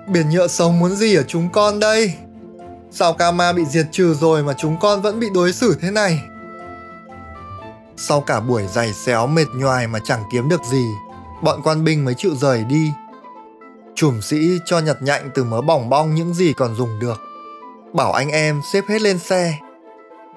Biển 0.08 0.30
nhựa 0.30 0.48
sống 0.48 0.80
muốn 0.80 0.96
gì 0.96 1.16
ở 1.16 1.24
chúng 1.28 1.50
con 1.50 1.80
đây? 1.80 2.14
Sao 2.92 3.14
Kama 3.14 3.54
bị 3.54 3.66
diệt 3.66 3.86
trừ 3.92 4.14
rồi 4.14 4.44
mà 4.44 4.54
chúng 4.58 4.80
con 4.80 5.02
vẫn 5.02 5.20
bị 5.20 5.28
đối 5.34 5.54
xử 5.54 5.78
thế 5.82 5.92
này? 5.92 6.22
Sau 7.98 8.22
cả 8.22 8.40
buổi 8.40 8.64
giày 8.74 8.94
xéo 8.94 9.28
mệt 9.28 9.48
nhoài 9.56 9.88
mà 9.88 10.00
chẳng 10.04 10.24
kiếm 10.32 10.50
được 10.50 10.62
gì, 10.72 10.86
bọn 11.44 11.62
quan 11.64 11.84
binh 11.84 12.06
mới 12.06 12.14
chịu 12.18 12.36
rời 12.36 12.64
đi. 12.64 12.92
Chùm 13.96 14.22
sĩ 14.22 14.60
cho 14.66 14.80
nhặt 14.80 14.98
nhạnh 15.02 15.30
từ 15.36 15.44
mớ 15.44 15.62
bỏng 15.62 15.90
bong 15.90 16.16
những 16.16 16.34
gì 16.34 16.54
còn 16.54 16.76
dùng 16.76 17.00
được 17.00 17.22
bảo 17.94 18.12
anh 18.12 18.30
em 18.30 18.62
xếp 18.74 18.84
hết 18.90 19.02
lên 19.02 19.20
xe. 19.20 19.58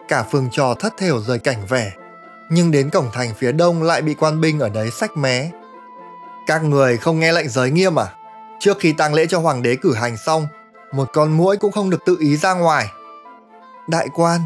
Cả 0.09 0.23
phường 0.23 0.49
trò 0.53 0.75
thất 0.75 0.95
thểu 0.99 1.21
rời 1.21 1.39
cảnh 1.39 1.67
vẻ, 1.69 1.93
nhưng 2.55 2.71
đến 2.71 2.91
cổng 2.91 3.09
thành 3.13 3.35
phía 3.35 3.53
đông 3.53 3.83
lại 3.83 4.03
bị 4.03 4.15
quan 4.15 4.41
binh 4.41 4.59
ở 4.59 4.69
đấy 4.69 4.91
sách 4.91 5.17
mé. 5.17 5.51
Các 6.47 6.65
người 6.65 6.97
không 6.97 7.21
nghe 7.21 7.33
lệnh 7.33 7.49
giới 7.49 7.71
nghiêm 7.71 7.99
à? 7.99 8.15
Trước 8.61 8.79
khi 8.81 8.93
tang 8.93 9.15
lễ 9.15 9.27
cho 9.27 9.39
hoàng 9.39 9.63
đế 9.63 9.77
cử 9.77 9.95
hành 9.95 10.17
xong, 10.17 10.47
một 10.93 11.09
con 11.13 11.37
muỗi 11.37 11.57
cũng 11.57 11.73
không 11.73 11.91
được 11.91 12.03
tự 12.07 12.17
ý 12.21 12.37
ra 12.37 12.55
ngoài. 12.55 12.87
Đại 13.89 14.09
quan, 14.15 14.41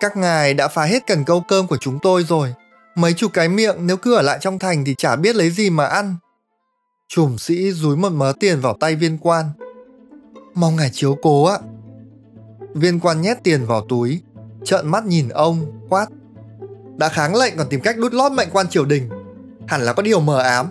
các 0.00 0.16
ngài 0.16 0.54
đã 0.54 0.68
phá 0.68 0.84
hết 0.84 1.06
cần 1.06 1.24
câu 1.24 1.44
cơm 1.48 1.66
của 1.66 1.76
chúng 1.76 1.98
tôi 2.02 2.24
rồi. 2.24 2.54
Mấy 2.94 3.12
chục 3.12 3.32
cái 3.32 3.48
miệng 3.48 3.86
nếu 3.86 3.96
cứ 3.96 4.14
ở 4.14 4.22
lại 4.22 4.38
trong 4.40 4.58
thành 4.58 4.84
thì 4.84 4.94
chả 4.94 5.16
biết 5.16 5.36
lấy 5.36 5.50
gì 5.50 5.70
mà 5.70 5.86
ăn. 5.86 6.16
Chùm 7.08 7.36
sĩ 7.36 7.72
dúi 7.72 7.96
một 7.96 8.12
mớ 8.12 8.32
tiền 8.40 8.60
vào 8.60 8.76
tay 8.80 8.94
viên 8.94 9.18
quan. 9.18 9.44
Mong 10.54 10.76
ngài 10.76 10.90
chiếu 10.92 11.18
cố 11.22 11.44
ạ. 11.44 11.58
Viên 12.74 13.00
quan 13.00 13.22
nhét 13.22 13.44
tiền 13.44 13.66
vào 13.66 13.86
túi, 13.88 14.20
trợn 14.64 14.88
mắt 14.88 15.04
nhìn 15.04 15.28
ông, 15.28 15.86
quát. 15.88 16.06
Đã 17.02 17.08
kháng 17.08 17.36
lệnh 17.36 17.56
còn 17.56 17.68
tìm 17.68 17.80
cách 17.80 17.98
đút 17.98 18.12
lót 18.12 18.32
mệnh 18.32 18.48
quan 18.52 18.68
triều 18.68 18.84
đình. 18.84 19.08
Hẳn 19.66 19.82
là 19.82 19.92
có 19.92 20.02
điều 20.02 20.20
mờ 20.20 20.38
ám. 20.38 20.66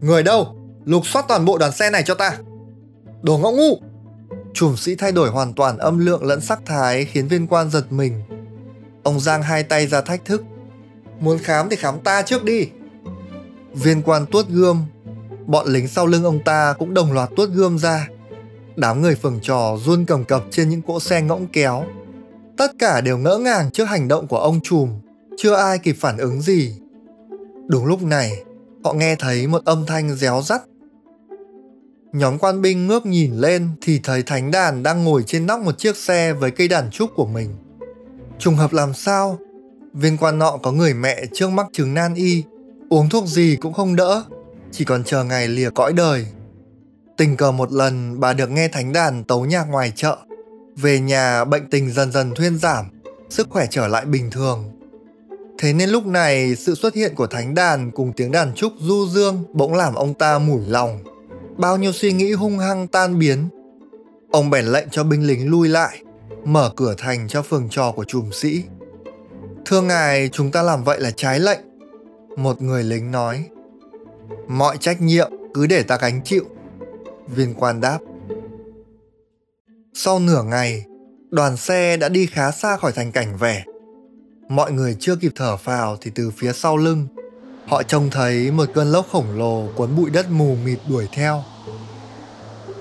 Người 0.00 0.22
đâu? 0.22 0.56
Lục 0.84 1.06
soát 1.06 1.24
toàn 1.28 1.44
bộ 1.44 1.58
đoàn 1.58 1.72
xe 1.72 1.90
này 1.90 2.02
cho 2.06 2.14
ta. 2.14 2.36
Đồ 3.22 3.38
ngõ 3.38 3.50
ngu! 3.50 3.78
Chùm 4.54 4.76
sĩ 4.76 4.94
thay 4.94 5.12
đổi 5.12 5.30
hoàn 5.30 5.52
toàn 5.54 5.78
âm 5.78 5.98
lượng 5.98 6.24
lẫn 6.24 6.40
sắc 6.40 6.60
thái 6.66 7.04
khiến 7.04 7.28
viên 7.28 7.46
quan 7.46 7.70
giật 7.70 7.92
mình. 7.92 8.22
Ông 9.02 9.20
giang 9.20 9.42
hai 9.42 9.62
tay 9.62 9.86
ra 9.86 10.00
thách 10.00 10.24
thức. 10.24 10.44
Muốn 11.20 11.38
khám 11.38 11.68
thì 11.68 11.76
khám 11.76 12.00
ta 12.00 12.22
trước 12.22 12.44
đi. 12.44 12.68
Viên 13.74 14.02
quan 14.02 14.26
tuốt 14.26 14.48
gươm. 14.48 14.84
Bọn 15.46 15.66
lính 15.68 15.88
sau 15.88 16.06
lưng 16.06 16.24
ông 16.24 16.44
ta 16.44 16.74
cũng 16.78 16.94
đồng 16.94 17.12
loạt 17.12 17.30
tuốt 17.36 17.50
gươm 17.50 17.78
ra. 17.78 18.08
Đám 18.76 19.02
người 19.02 19.14
phường 19.14 19.40
trò 19.42 19.76
run 19.84 20.04
cầm 20.04 20.24
cập 20.24 20.44
trên 20.50 20.68
những 20.68 20.82
cỗ 20.82 21.00
xe 21.00 21.22
ngỗng 21.22 21.46
kéo. 21.52 21.84
Tất 22.56 22.72
cả 22.78 23.00
đều 23.00 23.18
ngỡ 23.18 23.38
ngàng 23.38 23.70
trước 23.70 23.84
hành 23.84 24.08
động 24.08 24.26
của 24.26 24.38
ông 24.38 24.60
trùm, 24.60 24.88
chưa 25.38 25.54
ai 25.54 25.78
kịp 25.78 25.96
phản 26.00 26.18
ứng 26.18 26.40
gì. 26.40 26.74
Đúng 27.68 27.86
lúc 27.86 28.02
này, 28.02 28.42
họ 28.84 28.92
nghe 28.92 29.16
thấy 29.18 29.46
một 29.46 29.64
âm 29.64 29.86
thanh 29.86 30.16
réo 30.16 30.42
rắt. 30.42 30.62
Nhóm 32.12 32.38
quan 32.38 32.62
binh 32.62 32.86
ngước 32.86 33.06
nhìn 33.06 33.34
lên 33.34 33.68
thì 33.80 34.00
thấy 34.02 34.22
thánh 34.22 34.50
đàn 34.50 34.82
đang 34.82 35.04
ngồi 35.04 35.22
trên 35.22 35.46
nóc 35.46 35.60
một 35.60 35.78
chiếc 35.78 35.96
xe 35.96 36.32
với 36.32 36.50
cây 36.50 36.68
đàn 36.68 36.90
trúc 36.90 37.10
của 37.14 37.26
mình. 37.26 37.50
Trùng 38.38 38.56
hợp 38.56 38.72
làm 38.72 38.94
sao? 38.94 39.38
Viên 39.92 40.16
quan 40.16 40.38
nọ 40.38 40.58
có 40.62 40.72
người 40.72 40.94
mẹ 40.94 41.24
trước 41.32 41.50
mắc 41.50 41.66
chứng 41.72 41.94
nan 41.94 42.14
y, 42.14 42.42
uống 42.90 43.08
thuốc 43.08 43.26
gì 43.26 43.56
cũng 43.60 43.72
không 43.72 43.96
đỡ, 43.96 44.24
chỉ 44.70 44.84
còn 44.84 45.04
chờ 45.04 45.24
ngày 45.24 45.48
lìa 45.48 45.70
cõi 45.70 45.92
đời. 45.92 46.26
Tình 47.16 47.36
cờ 47.36 47.52
một 47.52 47.72
lần 47.72 48.20
bà 48.20 48.32
được 48.32 48.50
nghe 48.50 48.68
thánh 48.68 48.92
đàn 48.92 49.24
tấu 49.24 49.44
nhạc 49.44 49.64
ngoài 49.64 49.92
chợ. 49.96 50.16
Về 50.76 51.00
nhà 51.00 51.44
bệnh 51.44 51.70
tình 51.70 51.92
dần 51.92 52.12
dần 52.12 52.34
thuyên 52.34 52.58
giảm, 52.58 52.86
sức 53.30 53.48
khỏe 53.50 53.66
trở 53.70 53.88
lại 53.88 54.04
bình 54.04 54.30
thường. 54.30 54.81
Thế 55.62 55.72
nên 55.72 55.90
lúc 55.90 56.06
này 56.06 56.56
sự 56.56 56.74
xuất 56.74 56.94
hiện 56.94 57.14
của 57.14 57.26
thánh 57.26 57.54
đàn 57.54 57.90
cùng 57.90 58.12
tiếng 58.12 58.32
đàn 58.32 58.54
trúc 58.54 58.72
du 58.78 59.08
dương 59.08 59.44
bỗng 59.52 59.74
làm 59.74 59.94
ông 59.94 60.14
ta 60.14 60.38
mủi 60.38 60.60
lòng. 60.66 60.98
Bao 61.56 61.76
nhiêu 61.76 61.92
suy 61.92 62.12
nghĩ 62.12 62.32
hung 62.32 62.58
hăng 62.58 62.88
tan 62.88 63.18
biến. 63.18 63.48
Ông 64.30 64.50
bèn 64.50 64.66
lệnh 64.66 64.88
cho 64.90 65.04
binh 65.04 65.26
lính 65.26 65.50
lui 65.50 65.68
lại, 65.68 66.02
mở 66.44 66.72
cửa 66.76 66.94
thành 66.98 67.28
cho 67.28 67.42
phường 67.42 67.68
trò 67.70 67.92
của 67.92 68.04
trùm 68.04 68.30
sĩ. 68.32 68.62
Thưa 69.66 69.80
ngài, 69.80 70.28
chúng 70.28 70.50
ta 70.50 70.62
làm 70.62 70.84
vậy 70.84 71.00
là 71.00 71.10
trái 71.10 71.40
lệnh. 71.40 71.60
Một 72.36 72.62
người 72.62 72.84
lính 72.84 73.10
nói. 73.10 73.44
Mọi 74.48 74.76
trách 74.76 75.00
nhiệm 75.00 75.30
cứ 75.54 75.66
để 75.66 75.82
ta 75.82 75.98
gánh 76.00 76.20
chịu. 76.24 76.44
Viên 77.28 77.54
quan 77.54 77.80
đáp. 77.80 77.98
Sau 79.94 80.18
nửa 80.18 80.42
ngày, 80.42 80.84
đoàn 81.30 81.56
xe 81.56 81.96
đã 81.96 82.08
đi 82.08 82.26
khá 82.26 82.50
xa 82.50 82.76
khỏi 82.76 82.92
thành 82.92 83.12
cảnh 83.12 83.36
vẻ. 83.36 83.64
Mọi 84.52 84.72
người 84.72 84.96
chưa 85.00 85.16
kịp 85.16 85.32
thở 85.36 85.56
phào 85.56 85.96
thì 86.00 86.10
từ 86.14 86.30
phía 86.30 86.52
sau 86.52 86.76
lưng, 86.76 87.06
họ 87.66 87.82
trông 87.82 88.10
thấy 88.10 88.50
một 88.50 88.68
cơn 88.74 88.92
lốc 88.92 89.06
khổng 89.12 89.38
lồ 89.38 89.68
cuốn 89.76 89.96
bụi 89.96 90.10
đất 90.10 90.30
mù 90.30 90.56
mịt 90.64 90.78
đuổi 90.88 91.08
theo. 91.12 91.42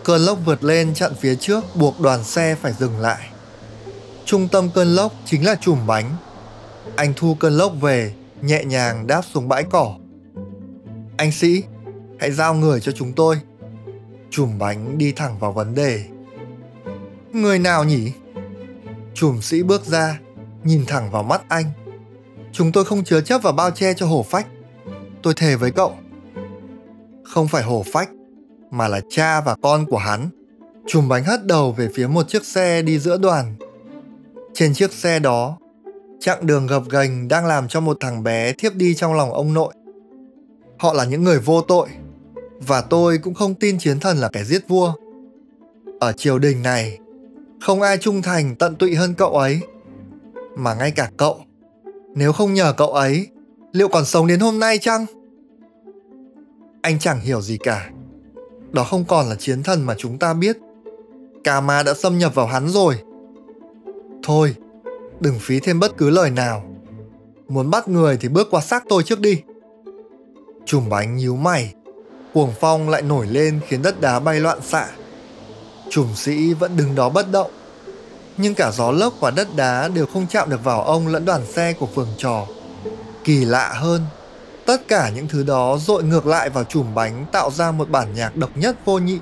Cơn 0.04 0.22
lốc 0.22 0.38
vượt 0.46 0.64
lên 0.64 0.94
chặn 0.94 1.12
phía 1.20 1.36
trước 1.36 1.64
buộc 1.76 2.00
đoàn 2.00 2.24
xe 2.24 2.56
phải 2.56 2.74
dừng 2.74 3.00
lại. 3.00 3.30
Trung 4.26 4.48
tâm 4.48 4.70
cơn 4.74 4.96
lốc 4.96 5.14
chính 5.26 5.46
là 5.46 5.56
chùm 5.56 5.88
bánh. 5.88 6.16
Anh 6.96 7.14
thu 7.16 7.36
cơn 7.40 7.58
lốc 7.58 7.74
về, 7.82 8.14
nhẹ 8.42 8.64
nhàng 8.64 9.08
đáp 9.08 9.22
xuống 9.34 9.48
bãi 9.48 9.64
cỏ. 9.64 9.96
Anh 11.18 11.32
sĩ, 11.32 11.64
hãy 12.20 12.32
giao 12.32 12.54
người 12.54 12.82
cho 12.82 12.92
chúng 12.92 13.14
tôi. 13.14 13.40
Chùm 14.30 14.60
bánh 14.60 14.98
đi 14.98 15.12
thẳng 15.12 15.40
vào 15.40 15.52
vấn 15.52 15.76
đề. 15.76 16.06
Người 17.34 17.60
nào 17.60 17.84
nhỉ? 17.84 18.12
Chùm 19.14 19.42
sĩ 19.42 19.64
bước 19.64 19.86
ra, 19.86 20.20
nhìn 20.64 20.86
thẳng 20.88 21.12
vào 21.12 21.24
mắt 21.24 21.42
anh. 21.48 21.66
Chúng 22.52 22.72
tôi 22.72 22.86
không 22.86 23.04
chứa 23.04 23.22
chấp 23.22 23.44
và 23.44 23.52
bao 23.52 23.72
che 23.72 23.94
cho 23.94 24.06
hổ 24.06 24.24
phách. 24.24 24.48
Tôi 25.24 25.34
thề 25.34 25.56
với 25.56 25.72
cậu. 25.72 25.94
Không 27.24 27.48
phải 27.48 27.64
hổ 27.64 27.84
phách, 27.94 28.10
mà 28.72 28.88
là 28.88 29.02
cha 29.10 29.42
và 29.42 29.56
con 29.62 29.86
của 29.86 29.98
hắn. 29.98 30.30
Chùm 30.88 31.08
bánh 31.08 31.24
hất 31.24 31.46
đầu 31.46 31.72
về 31.72 31.90
phía 31.96 32.08
một 32.08 32.30
chiếc 32.30 32.46
xe 32.46 32.82
đi 32.82 33.00
giữa 33.00 33.18
đoàn. 33.18 33.56
Trên 34.54 34.74
chiếc 34.74 34.94
xe 34.94 35.20
đó, 35.20 35.58
chặng 36.20 36.48
đường 36.48 36.68
gập 36.68 36.84
ghềnh 36.90 37.28
đang 37.28 37.46
làm 37.46 37.68
cho 37.68 37.80
một 37.80 37.98
thằng 38.00 38.24
bé 38.24 38.54
thiếp 38.54 38.76
đi 38.76 38.96
trong 38.96 39.14
lòng 39.14 39.34
ông 39.34 39.54
nội. 39.54 39.74
Họ 40.78 40.94
là 40.94 41.06
những 41.06 41.24
người 41.24 41.40
vô 41.40 41.62
tội, 41.62 41.90
và 42.68 42.82
tôi 42.82 43.18
cũng 43.18 43.34
không 43.34 43.56
tin 43.56 43.78
chiến 43.80 44.00
thần 44.00 44.18
là 44.18 44.30
kẻ 44.30 44.44
giết 44.44 44.68
vua. 44.68 44.94
Ở 46.00 46.12
triều 46.12 46.40
đình 46.40 46.64
này, 46.64 47.00
không 47.62 47.82
ai 47.82 47.98
trung 47.98 48.22
thành 48.22 48.56
tận 48.56 48.76
tụy 48.76 48.96
hơn 48.96 49.14
cậu 49.14 49.38
ấy. 49.38 49.62
Mà 50.56 50.74
ngay 50.74 50.92
cả 50.92 51.10
cậu, 51.18 51.42
nếu 52.16 52.32
không 52.32 52.54
nhờ 52.54 52.74
cậu 52.78 52.94
ấy, 52.94 53.28
liệu 53.74 53.88
còn 53.88 54.06
sống 54.06 54.28
đến 54.28 54.40
hôm 54.40 54.60
nay 54.60 54.78
chăng? 54.78 55.06
Anh 56.82 57.00
chẳng 57.00 57.20
hiểu 57.20 57.42
gì 57.42 57.58
cả. 57.58 57.90
Đó 58.72 58.84
không 58.84 59.06
còn 59.08 59.30
là 59.30 59.36
chiến 59.36 59.64
thần 59.64 59.86
mà 59.86 59.96
chúng 59.98 60.20
ta 60.20 60.34
biết. 60.34 60.58
Cà 61.44 61.62
ma 61.62 61.84
đã 61.84 61.94
xâm 61.94 62.18
nhập 62.18 62.36
vào 62.36 62.48
hắn 62.48 62.70
rồi. 62.70 62.96
Thôi, 64.24 64.56
đừng 65.20 65.40
phí 65.40 65.60
thêm 65.60 65.80
bất 65.80 65.98
cứ 65.98 66.10
lời 66.10 66.30
nào. 66.30 66.64
Muốn 67.48 67.70
bắt 67.70 67.88
người 67.88 68.18
thì 68.22 68.28
bước 68.28 68.48
qua 68.52 68.62
xác 68.62 68.84
tôi 68.90 69.04
trước 69.04 69.20
đi. 69.20 69.42
Chùm 70.66 70.90
bánh 70.90 71.16
nhíu 71.16 71.36
mày, 71.36 71.74
cuồng 72.34 72.52
phong 72.60 72.90
lại 72.90 73.02
nổi 73.02 73.28
lên 73.28 73.60
khiến 73.68 73.82
đất 73.82 74.02
đá 74.02 74.20
bay 74.20 74.40
loạn 74.40 74.60
xạ. 74.62 74.88
chùm 75.90 76.08
sĩ 76.16 76.54
vẫn 76.54 76.78
đứng 76.78 76.96
đó 76.96 77.10
bất 77.10 77.32
động. 77.32 77.52
Nhưng 78.38 78.56
cả 78.56 78.72
gió 78.72 78.92
lốc 78.92 79.14
và 79.20 79.32
đất 79.32 79.48
đá 79.56 79.88
đều 79.88 80.06
không 80.06 80.28
chạm 80.28 80.50
được 80.50 80.64
vào 80.64 80.84
ông 80.84 81.08
lẫn 81.08 81.26
đoàn 81.26 81.46
xe 81.46 81.74
của 81.74 81.86
phường 81.86 82.10
trò. 82.18 82.48
Kỳ 83.24 83.46
lạ 83.46 83.74
hơn, 83.76 84.06
tất 84.66 84.88
cả 84.88 85.10
những 85.10 85.28
thứ 85.28 85.44
đó 85.44 85.78
dội 85.78 86.04
ngược 86.04 86.26
lại 86.26 86.50
vào 86.50 86.64
chùm 86.64 86.96
bánh 86.96 87.26
tạo 87.32 87.52
ra 87.52 87.72
một 87.72 87.90
bản 87.90 88.14
nhạc 88.16 88.36
độc 88.36 88.50
nhất 88.56 88.78
vô 88.86 89.00
nhị. 89.00 89.20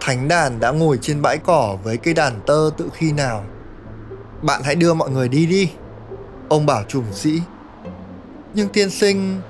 Thánh 0.00 0.28
đàn 0.28 0.60
đã 0.60 0.70
ngồi 0.70 0.98
trên 1.02 1.22
bãi 1.22 1.38
cỏ 1.38 1.78
với 1.84 1.96
cây 1.96 2.14
đàn 2.14 2.40
tơ 2.46 2.70
tự 2.76 2.88
khi 2.94 3.12
nào. 3.12 3.44
Bạn 4.42 4.62
hãy 4.64 4.74
đưa 4.74 4.94
mọi 4.94 5.10
người 5.10 5.28
đi 5.28 5.46
đi. 5.46 5.70
Ông 6.48 6.66
bảo 6.66 6.84
trùm 6.88 7.04
sĩ. 7.12 7.40
Nhưng 8.54 8.68
tiên 8.68 8.90
sinh, 8.90 9.40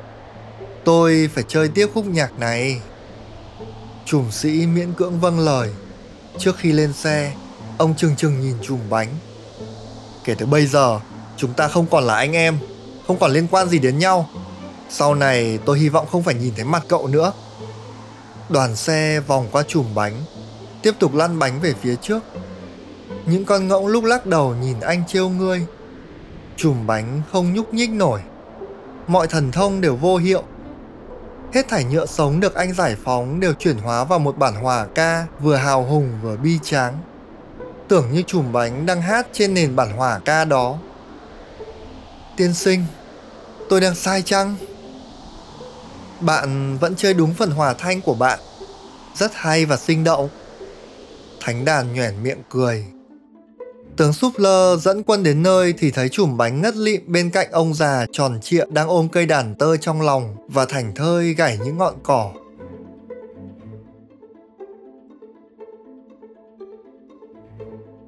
tôi 0.85 1.31
phải 1.35 1.44
chơi 1.48 1.68
tiếp 1.68 1.87
khúc 1.94 2.07
nhạc 2.07 2.38
này. 2.38 2.81
Trùm 4.05 4.31
sĩ 4.31 4.66
miễn 4.66 4.92
cưỡng 4.92 5.20
vâng 5.20 5.38
lời. 5.38 5.70
Trước 6.38 6.57
khi 6.59 6.72
lên 6.72 6.92
xe, 6.92 7.33
ông 7.81 7.95
trừng 7.95 8.16
trừng 8.16 8.40
nhìn 8.40 8.57
chùm 8.62 8.79
bánh. 8.90 9.09
Kể 10.25 10.35
từ 10.35 10.47
bây 10.47 10.66
giờ, 10.66 11.01
chúng 11.37 11.53
ta 11.53 11.69
không 11.69 11.87
còn 11.90 12.05
là 12.05 12.14
anh 12.14 12.33
em, 12.33 12.59
không 13.07 13.19
còn 13.19 13.33
liên 13.33 13.47
quan 13.51 13.69
gì 13.69 13.79
đến 13.79 13.99
nhau. 13.99 14.29
Sau 14.90 15.14
này 15.14 15.59
tôi 15.64 15.79
hy 15.79 15.88
vọng 15.88 16.07
không 16.12 16.23
phải 16.23 16.35
nhìn 16.35 16.55
thấy 16.57 16.64
mặt 16.64 16.83
cậu 16.88 17.07
nữa. 17.07 17.33
Đoàn 18.49 18.77
xe 18.77 19.21
vòng 19.21 19.49
qua 19.53 19.62
chùm 19.69 19.95
bánh, 19.95 20.12
tiếp 20.83 20.93
tục 20.99 21.14
lăn 21.14 21.38
bánh 21.38 21.61
về 21.61 21.75
phía 21.81 21.97
trước. 21.97 22.21
Những 23.27 23.45
con 23.45 23.69
ngỗng 23.69 23.87
lúc 23.87 24.05
lắc 24.05 24.27
đầu 24.27 24.55
nhìn 24.55 24.81
anh 24.81 25.03
trêu 25.07 25.29
ngươi. 25.29 25.66
Chùm 26.57 26.87
bánh 26.87 27.23
không 27.33 27.55
nhúc 27.55 27.75
nhích 27.75 27.90
nổi. 27.90 28.21
Mọi 29.07 29.27
thần 29.27 29.53
thông 29.53 29.81
đều 29.81 29.97
vô 29.97 30.16
hiệu 30.16 30.43
Hết 31.53 31.69
thải 31.69 31.85
nhựa 31.85 32.07
sống 32.07 32.40
được 32.40 32.55
anh 32.55 32.75
giải 32.75 32.97
phóng 33.05 33.40
đều 33.40 33.53
chuyển 33.53 33.79
hóa 33.79 34.05
vào 34.05 34.19
một 34.19 34.38
bản 34.38 34.55
hòa 34.55 34.87
ca 34.95 35.27
vừa 35.40 35.57
hào 35.57 35.85
hùng 35.85 36.19
vừa 36.23 36.37
bi 36.37 36.59
tráng. 36.62 36.99
Tưởng 37.90 38.12
như 38.12 38.22
chùm 38.22 38.53
bánh 38.53 38.87
đang 38.87 39.03
hát 39.03 39.26
trên 39.33 39.55
nền 39.55 39.76
bản 39.76 39.92
hòa 39.92 40.20
ca 40.24 40.44
đó. 40.44 40.79
Tiên 42.37 42.55
sinh, 42.55 42.85
tôi 43.68 43.81
đang 43.81 43.94
sai 43.94 44.22
chăng? 44.22 44.57
Bạn 46.20 46.79
vẫn 46.79 46.94
chơi 46.96 47.14
đúng 47.14 47.35
phần 47.35 47.50
hòa 47.50 47.74
thanh 47.74 48.00
của 48.00 48.14
bạn. 48.14 48.38
Rất 49.14 49.31
hay 49.35 49.66
và 49.66 49.76
sinh 49.76 50.05
động. 50.05 50.29
Thánh 51.40 51.64
đàn 51.64 51.94
nhoẻn 51.94 52.22
miệng 52.22 52.42
cười. 52.50 52.85
Tướng 53.96 54.12
Súp 54.12 54.38
Lơ 54.38 54.76
dẫn 54.76 55.03
quân 55.03 55.22
đến 55.22 55.42
nơi 55.42 55.74
thì 55.79 55.90
thấy 55.90 56.09
chùm 56.09 56.37
bánh 56.37 56.62
ngất 56.62 56.76
lịm 56.76 57.03
bên 57.07 57.31
cạnh 57.31 57.50
ông 57.50 57.74
già 57.74 58.07
tròn 58.12 58.38
trịa 58.42 58.64
đang 58.68 58.88
ôm 58.88 59.09
cây 59.09 59.26
đàn 59.26 59.55
tơ 59.55 59.76
trong 59.76 60.03
lòng 60.03 60.37
và 60.48 60.64
thảnh 60.64 60.94
thơi 60.94 61.35
gảy 61.35 61.59
những 61.64 61.79
ngọn 61.79 61.94
cỏ. 62.03 62.33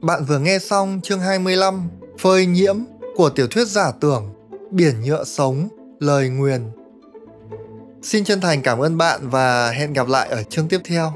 Bạn 0.03 0.25
vừa 0.25 0.39
nghe 0.39 0.59
xong 0.59 1.01
chương 1.03 1.21
25 1.21 1.89
Phơi 2.19 2.47
nhiễm 2.47 2.77
của 3.17 3.31
tiểu 3.31 3.47
thuyết 3.47 3.69
giả 3.69 3.93
tưởng 4.01 4.35
Biển 4.71 5.03
nhựa 5.03 5.25
sống, 5.25 5.69
lời 6.01 6.29
nguyền. 6.29 6.63
Xin 8.03 8.25
chân 8.25 8.41
thành 8.41 8.63
cảm 8.63 8.79
ơn 8.79 8.99
bạn 8.99 9.29
và 9.29 9.71
hẹn 9.71 9.93
gặp 9.93 10.09
lại 10.09 10.29
ở 10.29 10.43
chương 10.43 10.69
tiếp 10.69 10.81
theo. 10.85 11.13